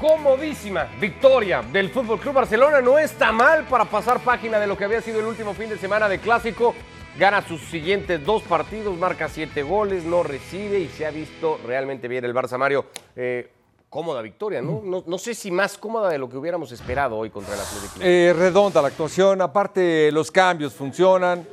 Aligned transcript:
comodísima 0.00 0.88
victoria 0.98 1.62
del 1.62 1.90
Fútbol 1.90 2.18
Club 2.18 2.34
Barcelona. 2.34 2.80
No 2.80 2.98
está 2.98 3.30
mal 3.32 3.64
para 3.64 3.84
pasar 3.84 4.20
página 4.20 4.58
de 4.58 4.66
lo 4.66 4.76
que 4.76 4.84
había 4.84 5.02
sido 5.02 5.20
el 5.20 5.26
último 5.26 5.52
fin 5.52 5.68
de 5.68 5.76
semana 5.76 6.08
de 6.08 6.18
clásico. 6.18 6.74
Gana 7.18 7.46
sus 7.46 7.60
siguientes 7.62 8.24
dos 8.24 8.42
partidos, 8.42 8.96
marca 8.96 9.28
siete 9.28 9.62
goles, 9.62 10.04
no 10.04 10.22
recibe 10.22 10.78
y 10.78 10.88
se 10.88 11.04
ha 11.04 11.10
visto 11.10 11.60
realmente 11.66 12.08
bien 12.08 12.24
el 12.24 12.34
Barça 12.34 12.56
Mario. 12.56 12.86
Eh, 13.14 13.50
cómoda 13.90 14.22
victoria, 14.22 14.62
¿no? 14.62 14.80
¿no? 14.82 15.04
¿no? 15.06 15.18
sé 15.18 15.34
si 15.34 15.50
más 15.50 15.76
cómoda 15.76 16.08
de 16.08 16.16
lo 16.16 16.30
que 16.30 16.36
hubiéramos 16.38 16.72
esperado 16.72 17.18
hoy 17.18 17.28
contra 17.28 17.54
el 17.54 17.60
Atlético. 17.60 17.96
Eh, 18.00 18.32
redonda 18.34 18.80
la 18.80 18.88
actuación, 18.88 19.42
aparte 19.42 20.10
los 20.12 20.30
cambios 20.30 20.72
funcionan. 20.72 21.46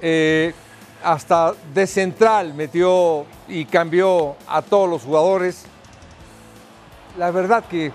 Eh, 0.00 0.52
hasta 1.04 1.54
de 1.74 1.86
central 1.86 2.54
metió 2.54 3.26
y 3.46 3.64
cambió 3.66 4.36
a 4.48 4.62
todos 4.62 4.88
los 4.88 5.02
jugadores. 5.02 5.66
La 7.18 7.30
verdad 7.30 7.64
que 7.68 7.92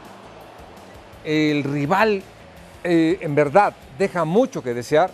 el 1.23 1.63
rival 1.63 2.21
eh, 2.83 3.17
en 3.21 3.35
verdad 3.35 3.73
deja 3.97 4.25
mucho 4.25 4.61
que 4.61 4.73
desear. 4.73 5.09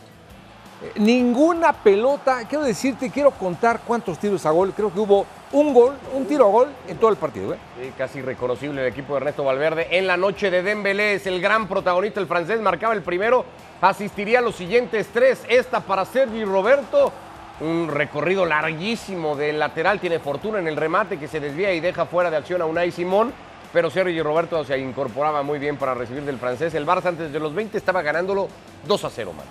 Eh, 0.84 1.00
ninguna 1.00 1.74
pelota, 1.74 2.46
quiero 2.48 2.66
decirte, 2.66 3.10
quiero 3.10 3.32
contar 3.32 3.82
cuántos 3.88 4.20
tiros 4.20 4.46
a 4.46 4.52
gol. 4.52 4.74
Creo 4.76 4.94
que 4.94 5.00
hubo 5.00 5.26
un 5.54 5.74
gol, 5.74 5.96
un 6.14 6.26
tiro 6.26 6.46
a 6.46 6.50
gol 6.50 6.68
en 6.88 6.98
todo 6.98 7.10
el 7.10 7.16
partido. 7.16 7.54
¿eh? 7.54 7.58
Sí, 7.82 7.94
casi 7.98 8.22
reconocible 8.22 8.82
el 8.82 8.88
equipo 8.88 9.14
de 9.14 9.18
Ernesto 9.18 9.44
Valverde. 9.44 9.88
En 9.92 10.06
la 10.06 10.18
noche 10.18 10.52
de 10.52 10.62
Dembélé 10.62 11.16
es 11.16 11.28
el 11.28 11.40
gran 11.42 11.68
protagonista, 11.68 12.20
el 12.20 12.28
francés 12.28 12.60
marcaba 12.60 12.94
el 12.94 13.02
primero, 13.02 13.46
asistiría 13.82 14.40
a 14.40 14.42
los 14.42 14.56
siguientes 14.56 15.08
tres. 15.14 15.44
Esta 15.48 15.80
para 15.80 16.06
Sergi 16.06 16.44
Roberto 16.44 17.14
un 17.62 17.88
recorrido 17.88 18.46
larguísimo 18.46 19.36
del 19.36 19.60
lateral, 19.60 20.00
tiene 20.00 20.20
fortuna 20.20 20.60
en 20.60 20.68
el 20.68 20.76
remate 20.76 21.18
que 21.18 21.28
se 21.28 21.40
desvía 21.40 21.74
y 21.74 21.80
deja 21.80 22.06
fuera 22.06 22.30
de 22.30 22.38
acción 22.38 22.62
a 22.62 22.66
Unai 22.66 22.92
Simón, 22.92 23.32
pero 23.74 23.90
Sergio 23.90 24.24
Roberto 24.24 24.64
se 24.64 24.78
incorporaba 24.78 25.42
muy 25.42 25.58
bien 25.58 25.78
para 25.78 25.96
recibir 25.96 26.24
del 26.24 26.38
francés. 26.38 26.76
El 26.76 26.86
Barça 26.86 27.08
antes 27.08 27.34
de 27.34 27.40
los 27.40 27.56
20 27.56 27.76
estaba 27.76 28.04
ganándolo 28.04 28.48
2 28.88 29.04
a 29.04 29.10
0, 29.10 29.34
man. 29.34 29.46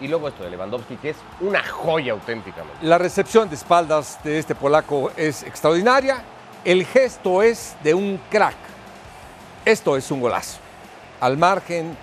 Y 0.00 0.08
luego 0.08 0.28
esto 0.28 0.42
de 0.42 0.50
Lewandowski, 0.50 0.96
que 0.96 1.10
es 1.10 1.16
una 1.40 1.62
joya 1.62 2.12
auténticamente. 2.12 2.78
La 2.82 2.96
recepción 2.96 3.48
de 3.48 3.56
espaldas 3.56 4.18
de 4.24 4.38
este 4.38 4.54
polaco 4.54 5.12
es 5.16 5.42
extraordinaria. 5.42 6.22
El 6.64 6.86
gesto 6.86 7.42
es 7.42 7.76
de 7.82 7.92
un 7.92 8.18
crack. 8.30 8.56
Esto 9.64 9.96
es 9.96 10.10
un 10.10 10.20
golazo. 10.20 10.58
Al 11.20 11.36
margen 11.36 11.94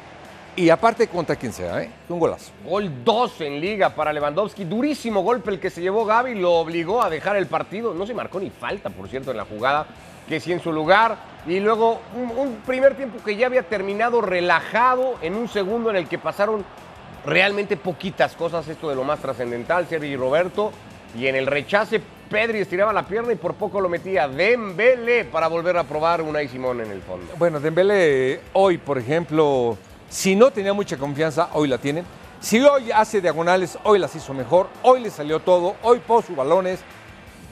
y 0.55 0.69
aparte 0.69 1.08
contra 1.08 1.36
quien 1.36 1.52
sea, 1.52 1.81
¿eh? 1.81 1.89
Un 2.09 2.19
golazo. 2.19 2.52
Gol 2.63 3.03
2 3.03 3.41
en 3.41 3.59
liga 3.59 3.89
para 3.89 4.13
Lewandowski. 4.13 4.66
Durísimo 4.66 5.21
golpe 5.21 5.49
el 5.49 5.59
que 5.59 5.69
se 5.69 5.81
llevó 5.81 6.05
Gaby. 6.05 6.36
Lo 6.36 6.53
obligó 6.53 7.02
a 7.02 7.09
dejar 7.09 7.38
el 7.38 7.47
partido. 7.47 7.93
No 7.93 8.05
se 8.05 8.13
marcó 8.13 8.39
ni 8.39 8.52
falta, 8.52 8.89
por 8.89 9.08
cierto, 9.08 9.31
en 9.31 9.38
la 9.38 9.45
jugada. 9.45 9.88
Que 10.27 10.39
sí 10.39 10.51
en 10.51 10.59
su 10.59 10.71
lugar. 10.71 11.17
Y 11.47 11.59
luego 11.59 11.99
un, 12.15 12.57
primer 12.65 12.95
tiempo 12.95 13.23
que 13.23 13.35
ya 13.35 13.47
había 13.47 13.63
terminado 13.63 14.21
relajado. 14.21 15.15
En 15.21 15.35
un 15.35 15.47
segundo 15.47 15.89
en 15.89 15.95
el 15.95 16.07
que 16.07 16.17
pasaron 16.17 16.65
realmente 17.25 17.77
poquitas 17.77 18.35
cosas. 18.35 18.67
Esto 18.67 18.89
de 18.89 18.95
lo 18.95 19.03
más 19.03 19.19
trascendental. 19.19 19.87
Sergi 19.87 20.07
y 20.07 20.17
Roberto. 20.17 20.71
Y 21.17 21.27
en 21.27 21.35
el 21.35 21.47
rechace, 21.47 22.01
Pedri 22.29 22.59
estiraba 22.59 22.91
la 22.91 23.05
pierna 23.05 23.31
y 23.31 23.37
por 23.37 23.53
poco 23.53 23.79
lo 23.79 23.87
metía 23.87 24.27
Dembélé 24.27 25.23
para 25.23 25.47
volver 25.47 25.77
a 25.77 25.85
probar 25.85 26.21
Unai 26.21 26.49
Simón 26.49 26.81
en 26.81 26.91
el 26.91 27.01
fondo. 27.01 27.33
Bueno, 27.37 27.61
Dembélé 27.61 28.41
hoy, 28.51 28.77
por 28.77 28.97
ejemplo 28.97 29.77
si 30.09 30.35
no 30.35 30.51
tenía 30.51 30.73
mucha 30.73 30.97
confianza, 30.97 31.49
hoy 31.53 31.67
la 31.67 31.77
tienen. 31.77 32.05
Si 32.39 32.61
hoy 32.61 32.91
hace 32.91 33.21
diagonales, 33.21 33.77
hoy 33.83 33.99
las 33.99 34.15
hizo 34.15 34.33
mejor. 34.33 34.69
Hoy 34.83 35.01
le 35.01 35.09
salió 35.09 35.39
todo. 35.39 35.75
Hoy 35.81 35.99
puso 35.99 36.33
balones. 36.35 36.79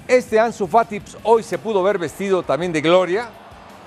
Este 0.08 0.40
Ansu 0.40 0.68
Fati 0.68 1.00
pues, 1.00 1.18
hoy 1.24 1.44
se 1.44 1.58
pudo 1.58 1.82
ver 1.82 1.98
vestido 1.98 2.44
también 2.44 2.74
de 2.74 2.82
gloria. 2.82 3.30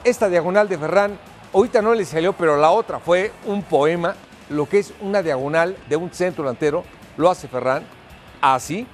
Esta 0.03 0.29
diagonal 0.29 0.69
de 0.69 0.79
Ferran, 0.79 1.19
ahorita 1.53 1.83
no 1.83 1.95
le 1.95 2.05
salió, 2.05 2.33
pero 2.33 2.57
la 2.57 2.71
otra 2.71 2.99
fue 2.99 3.33
un 3.45 3.63
poema. 3.63 4.15
Lo 4.49 4.67
que 4.67 4.79
es 4.79 4.95
una 5.01 5.23
diagonal 5.23 5.77
de 5.89 5.97
un 5.97 6.13
centro 6.13 6.45
delantero, 6.45 6.85
lo 7.17 7.31
hace 7.31 7.49
Ferran 7.49 7.85
así. 8.41 8.87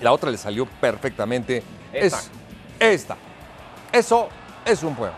La 0.00 0.12
otra 0.12 0.30
le 0.30 0.36
salió 0.36 0.66
perfectamente. 0.66 1.62
Esta. 1.92 2.18
Es 2.18 2.30
esta. 2.80 3.16
Eso 3.92 4.28
es 4.64 4.82
un 4.82 4.94
poema 4.94 5.16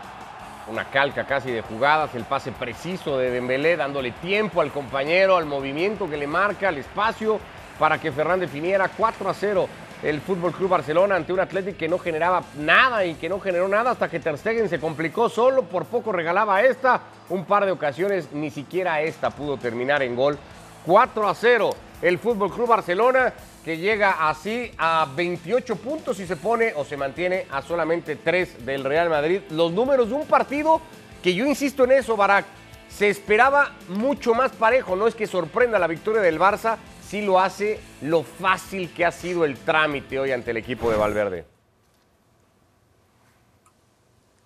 una 0.67 0.85
calca 0.85 1.25
casi 1.25 1.51
de 1.51 1.61
jugadas, 1.61 2.15
el 2.15 2.23
pase 2.23 2.51
preciso 2.51 3.17
de 3.17 3.29
Dembélé, 3.29 3.77
dándole 3.77 4.11
tiempo 4.11 4.61
al 4.61 4.71
compañero, 4.71 5.37
al 5.37 5.45
movimiento 5.45 6.09
que 6.09 6.17
le 6.17 6.25
marca, 6.27 6.69
al 6.69 6.77
espacio, 6.77 7.39
para 7.77 7.99
que 7.99 8.11
Ferran 8.11 8.39
definiera 8.39 8.89
4 8.89 9.29
a 9.29 9.33
0 9.33 9.69
el 10.03 10.21
Fútbol 10.21 10.51
Club 10.51 10.69
Barcelona 10.69 11.15
ante 11.15 11.33
un 11.33 11.39
Atlético 11.39 11.77
que 11.77 11.87
no 11.87 11.97
generaba 11.97 12.43
nada 12.57 13.05
y 13.05 13.15
que 13.15 13.29
no 13.29 13.39
generó 13.39 13.67
nada 13.67 13.91
hasta 13.91 14.09
que 14.09 14.19
Ter 14.19 14.37
Stegen 14.37 14.69
se 14.69 14.79
complicó 14.79 15.29
solo, 15.29 15.63
por 15.63 15.85
poco 15.85 16.11
regalaba 16.11 16.61
esta, 16.61 17.01
un 17.29 17.45
par 17.45 17.65
de 17.65 17.71
ocasiones, 17.71 18.31
ni 18.31 18.51
siquiera 18.51 19.01
esta 19.01 19.29
pudo 19.29 19.57
terminar 19.57 20.03
en 20.03 20.15
gol. 20.15 20.37
4 20.85 21.27
a 21.27 21.33
0 21.33 21.69
el 22.01 22.19
Fútbol 22.19 22.51
Club 22.51 22.67
Barcelona 22.67 23.33
que 23.63 23.77
llega 23.77 24.29
así 24.29 24.71
a 24.77 25.07
28 25.15 25.77
puntos 25.77 26.19
y 26.19 26.27
se 26.27 26.35
pone 26.35 26.73
o 26.75 26.85
se 26.85 26.97
mantiene 26.97 27.47
a 27.49 27.63
solamente 27.63 28.15
3 28.15 28.63
del 28.63 28.83
Real 28.83 29.09
Madrid. 29.09 29.41
Los 29.49 29.71
números 29.71 30.09
de 30.09 30.13
un 30.13 30.27
partido 30.27 30.81
que 31.23 31.33
yo 31.33 31.47
insisto 31.47 31.85
en 31.85 31.93
eso, 31.93 32.15
Barak, 32.15 32.45
se 32.87 33.09
esperaba 33.09 33.71
mucho 33.89 34.35
más 34.35 34.51
parejo. 34.51 34.95
No 34.95 35.07
es 35.07 35.15
que 35.15 35.25
sorprenda 35.25 35.79
la 35.79 35.87
victoria 35.87 36.21
del 36.21 36.39
Barça, 36.39 36.77
sí 37.15 37.21
lo 37.21 37.39
hace 37.39 37.79
lo 38.01 38.23
fácil 38.23 38.93
que 38.93 39.05
ha 39.05 39.11
sido 39.11 39.45
el 39.45 39.57
trámite 39.57 40.19
hoy 40.19 40.33
ante 40.33 40.51
el 40.51 40.57
equipo 40.57 40.91
de 40.91 40.97
Valverde. 40.97 41.45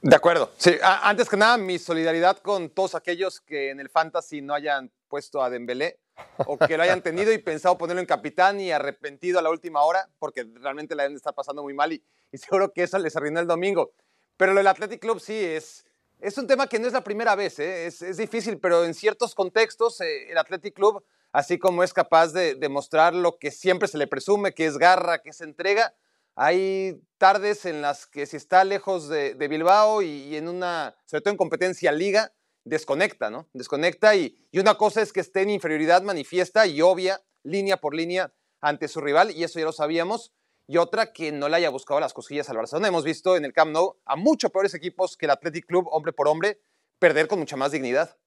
De 0.03 0.16
acuerdo. 0.16 0.52
Sí, 0.56 0.75
antes 0.84 1.28
que 1.28 1.35
nada, 1.35 1.57
mi 1.57 1.80
solidaridad 1.80 2.38
con 2.38 2.69
todos 2.69 2.94
aquellos 2.94 3.41
que 3.41 3.72
en 3.72 3.80
el 3.80 3.90
Fantasy 3.90 4.44
no 4.44 4.53
hayan 4.53 4.91
puesto 5.07 5.41
a 5.41 5.50
Dembélé 5.50 5.97
o 6.46 6.59
que 6.59 6.78
lo 6.78 6.84
hayan 6.84 7.02
tenido 7.02 7.34
y 7.34 7.40
pensado 7.40 7.75
ponerlo 7.75 8.02
en 8.02 8.06
capitán 8.06 8.59
y 8.59 8.72
arrepentido 8.72 9.40
a 9.40 9.41
la 9.41 9.50
última 9.50 9.81
hora, 9.81 10.07
porque 10.19 10.46
realmente 10.62 10.94
la 10.94 11.03
deben 11.03 11.16
de 11.16 11.18
estar 11.18 11.34
pasando 11.34 11.63
muy 11.63 11.74
mal 11.74 11.91
y, 11.91 12.03
seguro 12.34 12.72
que 12.72 12.84
eso 12.84 13.00
les 13.00 13.16
arruinó 13.16 13.40
el 13.40 13.47
domingo. 13.47 13.94
Pero 14.38 14.53
lo 14.53 14.59
del 14.59 14.68
Athletic 14.68 15.01
Club 15.01 15.19
sí 15.19 15.44
es, 15.44 15.88
es 16.19 16.38
un 16.38 16.46
tema 16.46 16.68
que 16.68 16.78
no 16.78 16.86
es 16.86 16.94
la 16.94 17.03
primera 17.03 17.34
vez, 17.34 17.57
¿eh? 17.57 17.88
es, 17.88 18.03
es, 18.03 18.18
difícil, 18.18 18.59
pero 18.59 18.86
en 18.86 18.94
ciertos 18.94 19.34
contextos 19.34 20.01
eh, 20.01 20.30
el 20.30 20.38
Athletic 20.38 20.75
Club, 20.75 21.03
así 21.31 21.59
como 21.59 21.84
es 21.84 21.94
capaz 21.94 22.34
de 22.34 22.56
demostrar 22.56 23.13
lo 23.13 23.38
que 23.38 23.51
siempre 23.51 23.88
se 23.88 23.97
le 23.97 24.07
presume, 24.07 24.53
que 24.53 24.66
es 24.66 24.78
garra, 24.78 25.22
que 25.22 25.29
es 25.29 25.41
entrega, 25.41 25.95
hay 26.35 27.01
tardes 27.17 27.66
en 27.66 27.81
las 27.81 28.06
que 28.06 28.25
si 28.25 28.38
está 28.38 28.63
lejos 28.63 29.09
de, 29.09 29.34
Bilbao 29.35 30.01
y, 30.01 30.35
en 30.35 30.47
una, 30.47 30.95
sobre 31.06 31.22
todo 31.22 31.31
en 31.31 31.38
competencia 31.38 31.91
liga, 31.91 32.34
desconecta, 32.63 33.29
¿no? 33.29 33.50
Desconecta 33.53 34.16
y, 34.16 34.47
y 34.51 34.59
una 34.59 34.75
cosa 34.75 35.01
es 35.01 35.12
que 35.12 35.19
esté 35.19 35.41
en 35.41 35.50
inferioridad 35.50 36.01
manifiesta 36.01 36.66
y 36.66 36.81
obvia, 36.81 37.22
línea 37.44 37.78
por 37.78 37.94
línea, 37.94 38.34
ante 38.62 38.88
su 38.88 39.01
rival, 39.01 39.31
y 39.31 39.44
eso 39.44 39.59
ya 39.59 39.66
lo 39.66 39.72
sabíamos, 39.72 40.34
y 40.68 40.78
otra 40.78 41.13
que 41.13 41.31
no 41.31 41.50
le 41.50 41.57
haya 41.57 41.69
buscado 41.69 42.00
las 42.00 42.13
cosquillas 42.13 42.50
al 42.50 42.57
Barcelona. 42.57 42.89
Hemos 42.89 43.03
visto 43.03 43.35
en 43.35 43.44
el 43.44 43.53
Camp 43.53 43.72
Nou 43.72 43.97
a 44.06 44.16
mucho 44.16 44.50
peores 44.50 44.73
equipos 44.73 45.18
que 45.18 45.25
el 45.25 45.31
Athletic 45.31 45.66
Club, 45.66 45.88
hombre 45.89 46.13
por 46.13 46.28
hombre, 46.28 46.62
perder 47.00 47.28
con 47.28 47.39
mucha 47.39 47.56
más 47.56 47.72
dignidad. 47.72 48.18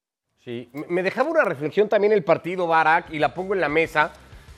Sí, 0.43 0.69
me 0.73 1.03
dejaba 1.03 1.29
una 1.29 1.45
reflexión 1.45 1.87
también 1.87 2.11
el 2.11 2.25
partido 2.25 2.67
Barak 2.67 3.13
y 3.13 3.19
la 3.19 3.33
pongo 3.33 3.53
en 3.53 3.61
la 3.61 3.69
mesa. 3.69 4.11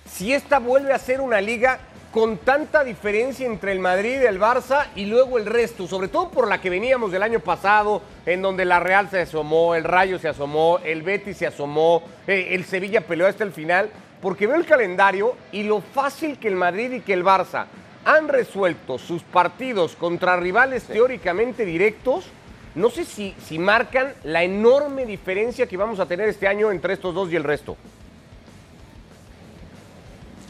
Si 0.04 0.34
esta 0.34 0.58
vuelve 0.58 0.94
a 0.94 0.98
ser 0.98 1.22
una 1.22 1.40
liga 1.42 1.78
con 2.12 2.38
tanta 2.40 2.84
diferencia 2.84 3.46
entre 3.46 3.72
el 3.72 3.80
Madrid, 3.80 4.24
el 4.24 4.40
Barça 4.40 4.88
y 4.96 5.06
luego 5.06 5.38
el 5.38 5.46
resto, 5.46 5.86
sobre 5.86 6.08
todo 6.08 6.32
por 6.32 6.48
la 6.48 6.60
que 6.60 6.72
veníamos 6.72 7.12
del 7.12 7.22
año 7.22 7.40
pasado, 7.40 8.02
en 8.26 8.42
donde 8.42 8.66
la 8.66 8.80
Real 8.80 9.12
se 9.12 9.22
asomó, 9.22 9.76
el 9.76 9.84
Rayo 9.84 10.18
se 10.18 10.28
asomó, 10.28 10.80
el 10.84 11.04
Betis 11.04 11.38
se 11.38 11.46
asomó, 11.46 12.02
eh, 12.26 12.48
el 12.54 12.66
Sevilla 12.66 13.02
peleó 13.02 13.28
hasta 13.28 13.44
el 13.44 13.52
final, 13.52 13.92
porque 14.24 14.48
veo 14.48 14.56
el 14.56 14.66
calendario 14.66 15.36
y 15.52 15.62
lo 15.62 15.82
fácil 15.82 16.40
que 16.40 16.48
el 16.48 16.56
Madrid 16.56 16.94
y 16.94 17.02
que 17.02 17.14
el 17.14 17.24
Barça 17.24 17.68
han 18.06 18.28
resuelto 18.28 18.98
sus 18.98 19.22
partidos 19.22 19.96
contra 19.96 20.36
rivales 20.36 20.82
sí. 20.82 20.94
teóricamente 20.94 21.64
directos, 21.64 22.32
no 22.76 22.90
sé 22.90 23.06
si, 23.06 23.34
si 23.48 23.58
marcan 23.58 24.14
la 24.24 24.44
enorme 24.44 25.06
diferencia 25.06 25.66
que 25.66 25.78
vamos 25.78 26.00
a 26.00 26.06
tener 26.06 26.28
este 26.28 26.48
año 26.48 26.72
entre 26.72 26.94
estos 26.94 27.16
dos 27.16 27.32
y 27.32 27.36
el 27.36 27.44
resto. 27.44 27.78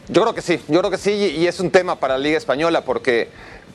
Yo 0.08 0.22
creo 0.22 0.34
que 0.34 0.42
sí, 0.42 0.60
yo 0.68 0.78
creo 0.80 0.90
que 0.90 0.98
sí, 0.98 1.10
y 1.10 1.46
es 1.46 1.58
un 1.60 1.70
tema 1.70 1.98
para 1.98 2.14
la 2.14 2.20
Liga 2.20 2.38
Española, 2.38 2.82
porque, 2.84 3.28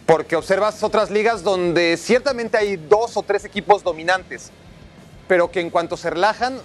porque 0.06 0.36
observas 0.36 0.82
otras 0.84 1.12
ligas 1.12 1.44
donde 1.44 1.98
ciertamente 1.98 2.58
hay 2.58 2.78
dos 2.78 3.18
o 3.18 3.24
tres 3.24 3.44
equipos 3.44 3.84
dominantes, 3.84 4.52
pero 5.28 5.52
que 5.52 5.60
en 5.60 5.70
cuanto 5.70 5.98
se 5.98 6.10
relajan, 6.10 6.58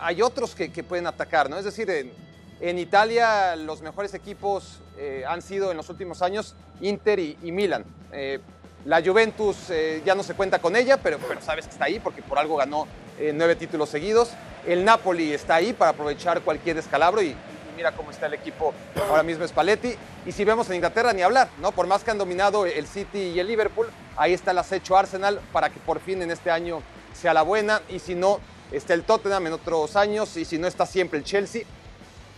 hay 0.00 0.20
otros 0.20 0.54
que, 0.54 0.68
pueden 0.82 1.06
atacar, 1.06 1.48
¿no? 1.48 1.58
Es 1.58 1.64
decir, 1.64 1.88
en, 1.88 2.12
en 2.60 2.78
Italia 2.78 3.56
los 3.56 3.80
mejores 3.80 4.12
equipos 4.12 4.80
eh, 4.98 5.24
han 5.26 5.40
sido 5.40 5.70
en 5.70 5.76
los 5.76 5.88
últimos 5.88 6.20
años 6.20 6.54
Inter 6.80 7.18
y, 7.18 7.38
y 7.42 7.52
Milan. 7.52 7.84
Eh, 8.12 8.40
la 8.84 9.02
Juventus 9.02 9.70
eh, 9.70 10.02
ya 10.04 10.14
no 10.14 10.22
se 10.22 10.34
cuenta 10.34 10.58
con 10.58 10.76
ella, 10.76 10.98
pero, 10.98 11.18
pero, 11.18 11.40
sabes 11.40 11.66
que 11.66 11.72
está 11.72 11.86
ahí 11.86 12.00
porque 12.00 12.22
por 12.22 12.38
algo 12.38 12.56
ganó 12.56 12.86
eh, 13.18 13.32
nueve 13.34 13.56
títulos 13.56 13.88
seguidos. 13.88 14.30
El 14.66 14.84
Napoli 14.84 15.32
está 15.32 15.56
ahí 15.56 15.72
para 15.72 15.92
aprovechar 15.92 16.42
cualquier 16.42 16.76
descalabro 16.76 17.22
y, 17.22 17.34
mira 17.76 17.92
cómo 17.92 18.10
está 18.10 18.26
el 18.26 18.34
equipo 18.34 18.72
ahora 19.08 19.22
mismo 19.22 19.46
Spalletti. 19.46 19.94
Y 20.26 20.32
si 20.32 20.44
vemos 20.44 20.68
en 20.68 20.76
Inglaterra, 20.76 21.12
ni 21.12 21.22
hablar, 21.22 21.48
¿no? 21.60 21.72
Por 21.72 21.86
más 21.86 22.04
que 22.04 22.10
han 22.10 22.18
dominado 22.18 22.66
el 22.66 22.86
City 22.86 23.32
y 23.34 23.40
el 23.40 23.48
Liverpool, 23.48 23.88
ahí 24.16 24.32
está 24.32 24.52
el 24.52 24.58
acecho 24.58 24.96
Arsenal 24.96 25.40
para 25.52 25.70
que 25.70 25.80
por 25.80 26.00
fin 26.00 26.22
en 26.22 26.30
este 26.30 26.50
año 26.50 26.82
sea 27.12 27.34
la 27.34 27.42
buena, 27.42 27.80
y 27.88 27.98
si 27.98 28.14
no, 28.14 28.40
está 28.70 28.94
el 28.94 29.02
Tottenham 29.02 29.46
en 29.46 29.54
otros 29.54 29.96
años, 29.96 30.36
y 30.36 30.44
si 30.44 30.58
no, 30.58 30.66
está 30.66 30.86
siempre 30.86 31.18
el 31.18 31.24
Chelsea. 31.24 31.62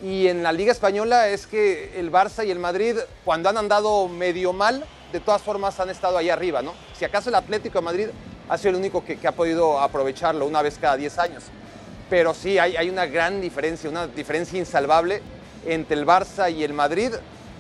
Y 0.02 0.28
en 0.28 0.42
la 0.42 0.52
Liga 0.52 0.72
Española 0.72 1.28
es 1.28 1.46
que 1.46 1.99
el 1.99 2.12
Barça 2.12 2.46
y 2.46 2.50
el 2.50 2.58
Madrid, 2.58 2.96
cuando 3.25 3.49
han 3.49 3.56
andado 3.56 4.08
medio 4.08 4.52
mal, 4.52 4.84
de 5.12 5.20
todas 5.20 5.42
formas 5.42 5.78
han 5.80 5.90
estado 5.90 6.18
ahí 6.18 6.30
arriba, 6.30 6.62
¿no? 6.62 6.74
Si 6.96 7.04
acaso 7.04 7.28
el 7.28 7.34
Atlético 7.34 7.78
de 7.78 7.84
Madrid 7.84 8.06
ha 8.48 8.58
sido 8.58 8.70
el 8.70 8.76
único 8.76 9.04
que, 9.04 9.18
ha 9.26 9.32
podido 9.32 9.80
aprovecharlo 9.80 10.46
una 10.46 10.62
vez 10.62 10.78
cada 10.80 10.96
10 10.96 11.18
años. 11.18 11.44
Pero 12.08 12.34
sí, 12.34 12.58
hay, 12.58 12.88
una 12.88 13.06
gran 13.06 13.40
diferencia, 13.40 13.90
una 13.90 14.06
diferencia 14.06 14.58
insalvable 14.58 15.22
entre 15.64 15.96
el 15.96 16.06
Barça 16.06 16.52
y 16.52 16.62
el 16.62 16.72
Madrid, 16.72 17.12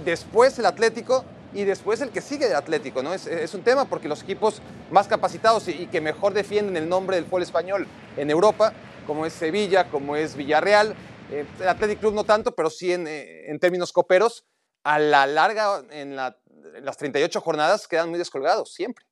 después 0.04 0.58
el 0.58 0.66
Atlético 0.66 1.24
y 1.52 1.64
después 1.64 2.00
el 2.00 2.10
que 2.10 2.20
sigue 2.20 2.46
del 2.46 2.56
Atlético, 2.56 3.02
¿no? 3.02 3.12
Es, 3.12 3.26
es 3.26 3.54
un 3.54 3.62
tema 3.62 3.86
porque 3.86 4.06
los 4.06 4.22
equipos 4.22 4.62
más 4.90 5.08
capacitados 5.08 5.66
y, 5.68 5.86
que 5.86 6.00
mejor 6.00 6.32
defienden 6.32 6.76
el 6.76 6.88
nombre 6.88 7.16
del 7.16 7.24
fútbol 7.24 7.42
español 7.42 7.88
en 8.16 8.30
Europa, 8.30 8.72
como 9.06 9.26
es 9.26 9.32
Sevilla, 9.32 9.88
como 9.88 10.14
es 10.14 10.36
Villarreal, 10.36 10.94
eh, 11.30 11.44
el 11.60 11.68
Athletic 11.68 11.98
Club 11.98 12.14
no 12.14 12.24
tanto, 12.24 12.54
pero 12.54 12.70
sí 12.70 12.92
en, 12.92 13.06
eh, 13.08 13.50
en 13.50 13.58
términos 13.58 13.92
coperos, 13.92 14.44
a 14.84 15.00
la 15.00 15.26
larga, 15.26 15.82
en, 15.90 16.14
la, 16.14 16.38
las 16.82 16.96
38 16.96 17.40
jornadas, 17.40 17.86
quedan 17.88 18.10
muy 18.10 18.18
descolgados, 18.18 18.72
siempre. 18.72 19.04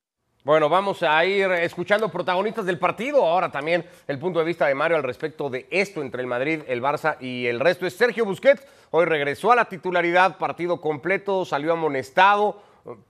Bueno, 0.45 0.69
vamos 0.69 1.01
a 1.01 1.25
ir 1.25 1.51
escuchando 1.53 2.07
protagonistas 2.09 2.67
del 2.67 2.77
partido. 2.77 3.25
Ahora 3.25 3.51
también 3.51 3.83
el 4.07 4.19
punto 4.19 4.37
de 4.37 4.45
vista 4.45 4.67
de 4.67 4.75
Mario 4.75 4.95
al 4.95 5.01
respecto 5.01 5.49
de 5.49 5.67
esto 5.71 6.03
entre 6.03 6.21
el 6.21 6.27
Madrid, 6.27 6.61
el 6.67 6.83
Barça 6.83 7.17
y 7.19 7.47
el 7.47 7.59
resto. 7.59 7.87
Es 7.87 7.95
Sergio 7.95 8.25
Busquets. 8.25 8.63
Hoy 8.91 9.05
regresó 9.05 9.51
a 9.51 9.55
la 9.55 9.65
titularidad, 9.65 10.37
partido 10.37 10.79
completo, 10.79 11.45
salió 11.45 11.73
amonestado. 11.73 12.61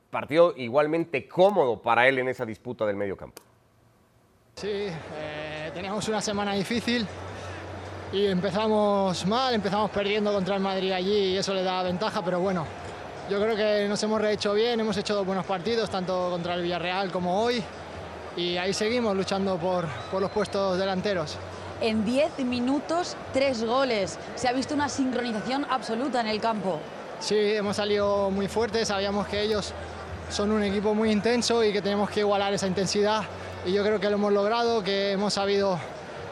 Partido 0.09 0.53
igualmente 0.55 1.27
cómodo 1.27 1.81
para 1.81 2.07
él 2.07 2.19
en 2.19 2.29
esa 2.29 2.45
disputa 2.45 2.85
del 2.85 2.95
medio 2.95 3.17
campo. 3.17 3.41
Sí, 4.55 4.87
eh, 5.17 5.71
teníamos 5.73 6.07
una 6.07 6.21
semana 6.21 6.53
difícil 6.53 7.05
y 8.13 8.27
empezamos 8.27 9.25
mal, 9.25 9.53
empezamos 9.53 9.91
perdiendo 9.91 10.31
contra 10.31 10.55
el 10.55 10.61
Madrid 10.61 10.93
allí 10.93 11.33
y 11.33 11.37
eso 11.37 11.53
le 11.53 11.63
da 11.63 11.83
ventaja, 11.83 12.23
pero 12.23 12.39
bueno, 12.39 12.65
yo 13.29 13.41
creo 13.41 13.55
que 13.55 13.87
nos 13.87 14.01
hemos 14.03 14.21
rehecho 14.21 14.53
bien, 14.53 14.79
hemos 14.79 14.95
hecho 14.97 15.15
dos 15.15 15.25
buenos 15.25 15.45
partidos, 15.45 15.89
tanto 15.89 16.29
contra 16.29 16.53
el 16.53 16.61
Villarreal 16.61 17.11
como 17.11 17.41
hoy, 17.41 17.63
y 18.37 18.57
ahí 18.57 18.73
seguimos 18.73 19.15
luchando 19.15 19.57
por, 19.57 19.87
por 20.11 20.21
los 20.21 20.29
puestos 20.29 20.77
delanteros. 20.77 21.37
En 21.81 22.05
10 22.05 22.39
minutos, 22.39 23.17
tres 23.33 23.63
goles. 23.63 24.17
Se 24.35 24.47
ha 24.47 24.53
visto 24.53 24.75
una 24.75 24.87
sincronización 24.87 25.65
absoluta 25.69 26.21
en 26.21 26.27
el 26.27 26.39
campo. 26.39 26.79
Sí, 27.19 27.35
hemos 27.37 27.75
salido 27.77 28.29
muy 28.29 28.47
fuertes, 28.47 28.89
sabíamos 28.89 29.27
que 29.27 29.41
ellos 29.41 29.73
son 30.29 30.51
un 30.51 30.63
equipo 30.63 30.93
muy 30.93 31.11
intenso 31.11 31.63
y 31.63 31.73
que 31.73 31.81
tenemos 31.81 32.09
que 32.09 32.21
igualar 32.21 32.53
esa 32.53 32.67
intensidad, 32.67 33.23
y 33.65 33.73
yo 33.73 33.83
creo 33.83 33.99
que 33.99 34.09
lo 34.09 34.15
hemos 34.15 34.33
logrado, 34.33 34.83
que 34.83 35.13
hemos 35.13 35.33
sabido 35.33 35.79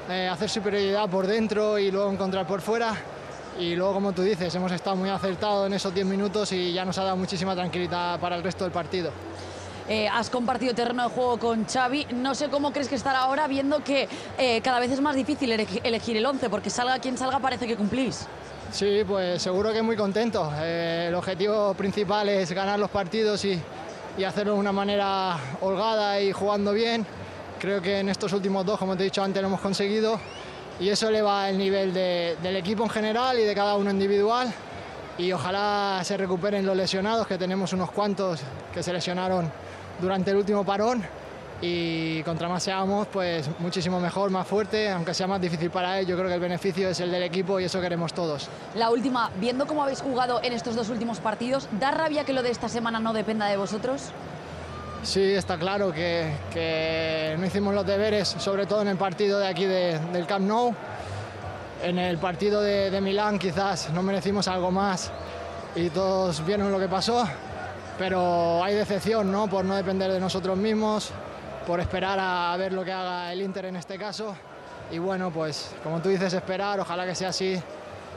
eh, 0.10 0.30
hacer 0.32 0.50
superioridad 0.50 1.10
por 1.10 1.26
dentro 1.26 1.80
y 1.80 1.90
luego 1.90 2.12
encontrar 2.12 2.46
por 2.46 2.62
fuera 2.62 2.96
y 3.60 3.76
luego, 3.76 3.94
como 3.94 4.14
tú 4.14 4.24
dices, 4.24 4.54
hemos 4.56 4.72
estado 4.72 4.96
muy 4.96 5.10
acertados 5.10 5.68
en 5.68 5.74
esos 5.74 5.94
10 5.94 6.06
minutos 6.06 6.52
y 6.52 6.74
ya 6.74 6.86
nos 6.86 6.98
ha 6.98 7.04
dado 7.04 7.18
muchísima 7.18 7.56
tranquilidad 7.56 8.20
para 8.20 8.36
el 8.36 8.44
resto 8.44 8.64
del 8.64 8.74
partido. 8.74 9.12
Eh, 9.88 10.08
has 10.08 10.30
compartido 10.30 10.74
terreno 10.74 11.04
de 11.04 11.10
juego 11.10 11.38
con 11.38 11.66
Xavi. 11.66 12.08
No 12.14 12.36
sé 12.36 12.50
cómo 12.50 12.72
crees 12.72 12.88
que 12.88 12.96
estará 12.96 13.20
ahora 13.20 13.48
viendo 13.48 13.84
que 13.84 14.08
eh, 14.38 14.62
cada 14.62 14.80
vez 14.80 14.92
es 14.92 15.02
más 15.02 15.16
difícil 15.16 15.52
elegir 15.52 16.18
el 16.18 16.26
11 16.26 16.50
porque 16.50 16.70
salga 16.70 17.00
quien 17.00 17.18
salga 17.18 17.40
parece 17.40 17.68
que 17.68 17.76
cumplís. 17.76 18.26
Sí, 18.72 19.04
pues 19.06 19.42
seguro 19.42 19.72
que 19.74 19.82
muy 19.82 19.96
contento. 19.96 20.52
Eh, 20.58 21.08
el 21.10 21.16
objetivo 21.16 21.74
principal 21.74 22.30
es 22.30 22.52
ganar 22.54 22.80
los 22.80 22.90
partidos 22.90 23.44
y, 23.46 23.62
y 24.18 24.24
hacerlo 24.24 24.54
de 24.54 24.60
una 24.60 24.72
manera 24.72 25.38
holgada 25.62 26.20
y 26.22 26.32
jugando 26.32 26.72
bien. 26.72 27.06
Creo 27.60 27.82
que 27.82 28.00
en 28.00 28.10
estos 28.10 28.34
últimos 28.34 28.66
dos, 28.66 28.80
como 28.80 28.96
te 28.96 29.04
he 29.04 29.06
dicho 29.06 29.22
antes, 29.22 29.42
lo 29.42 29.48
hemos 29.50 29.62
conseguido 29.62 30.20
y 30.80 30.90
eso 30.90 31.10
eleva 31.10 31.50
el 31.50 31.58
nivel 31.58 31.94
de, 31.94 32.38
del 32.42 32.56
equipo 32.56 32.84
en 32.84 32.90
general 32.90 33.40
y 33.40 33.44
de 33.44 33.56
cada 33.56 33.76
uno 33.76 33.92
individual 33.92 34.54
y 35.18 35.32
ojalá 35.32 36.02
se 36.04 36.18
recuperen 36.18 36.66
los 36.66 36.76
lesionados, 36.76 37.28
que 37.28 37.38
tenemos 37.38 37.74
unos 37.74 37.92
cuantos 37.92 38.42
que 38.74 38.82
se 38.82 38.92
lesionaron 38.92 39.50
durante 40.02 40.32
el 40.32 40.38
último 40.38 40.66
parón 40.66 41.04
y 41.62 42.22
contra 42.24 42.50
más 42.50 42.64
seamos, 42.64 43.08
pues 43.08 43.50
muchísimo 43.60 44.00
mejor, 44.00 44.30
más 44.32 44.46
fuerte, 44.46 44.90
aunque 44.90 45.14
sea 45.14 45.28
más 45.28 45.40
difícil 45.40 45.70
para 45.70 46.00
él, 46.00 46.06
yo 46.06 46.18
creo 46.18 46.28
que 46.28 46.34
el 46.34 46.42
beneficio 46.42 46.90
es 46.90 47.00
el 47.00 47.10
del 47.10 47.24
equipo 47.24 47.60
y 47.60 47.66
eso 47.66 47.80
queremos 47.80 48.14
todos. 48.14 48.50
La 48.76 48.90
última, 48.90 49.32
viendo 49.40 49.66
cómo 49.66 49.84
habéis 49.84 50.02
jugado 50.02 50.42
en 50.44 50.52
estos 50.52 50.76
dos 50.76 50.90
últimos 50.90 51.20
partidos, 51.20 51.70
¿da 51.80 51.92
rabia 51.92 52.26
que 52.26 52.34
lo 52.34 52.44
de 52.44 52.50
esta 52.50 52.68
semana 52.68 53.00
no 53.00 53.14
dependa 53.14 53.46
de 53.46 53.56
vosotros? 53.56 54.12
Sí, 55.04 55.34
está 55.34 55.58
claro 55.58 55.92
que, 55.92 57.36
no 57.38 57.46
hicimos 57.46 57.76
los 57.76 57.86
deberes, 57.86 58.28
sobre 58.28 58.66
todo 58.66 58.82
en 58.82 58.88
el 58.88 58.98
partido 58.98 59.38
de 59.38 59.48
aquí 59.48 59.66
de, 59.66 60.00
del 60.12 60.26
Camp 60.26 60.48
Nou. 60.48 60.74
En 61.84 62.00
el 62.00 62.18
partido 62.18 62.62
de, 62.62 62.90
de, 62.90 63.02
Milán 63.02 63.38
quizás 63.38 63.90
no 63.90 64.02
merecimos 64.02 64.48
algo 64.48 64.72
más 64.72 65.12
y 65.76 65.90
todos 65.90 66.46
vieron 66.46 66.72
lo 66.72 66.80
que 66.80 66.88
pasó, 66.88 67.28
pero 67.98 68.64
hay 68.64 68.76
decepción 68.76 69.30
¿no? 69.30 69.50
por 69.50 69.66
no 69.66 69.76
depender 69.76 70.10
de 70.10 70.22
nosotros 70.22 70.58
mismos, 70.58 71.12
por 71.68 71.82
esperar 71.82 72.18
a 72.22 72.56
ver 72.58 72.72
lo 72.72 72.86
que 72.86 72.94
haga 72.94 73.34
el 73.34 73.42
Inter 73.42 73.66
en 73.66 73.76
este 73.76 73.98
caso. 73.98 74.34
Y 74.90 75.00
bueno, 75.00 75.32
pues 75.32 75.76
como 75.84 76.00
tú 76.00 76.08
dices, 76.08 76.34
esperar, 76.34 76.80
ojalá 76.80 77.06
que 77.06 77.16
sea 77.16 77.30
así 77.30 77.62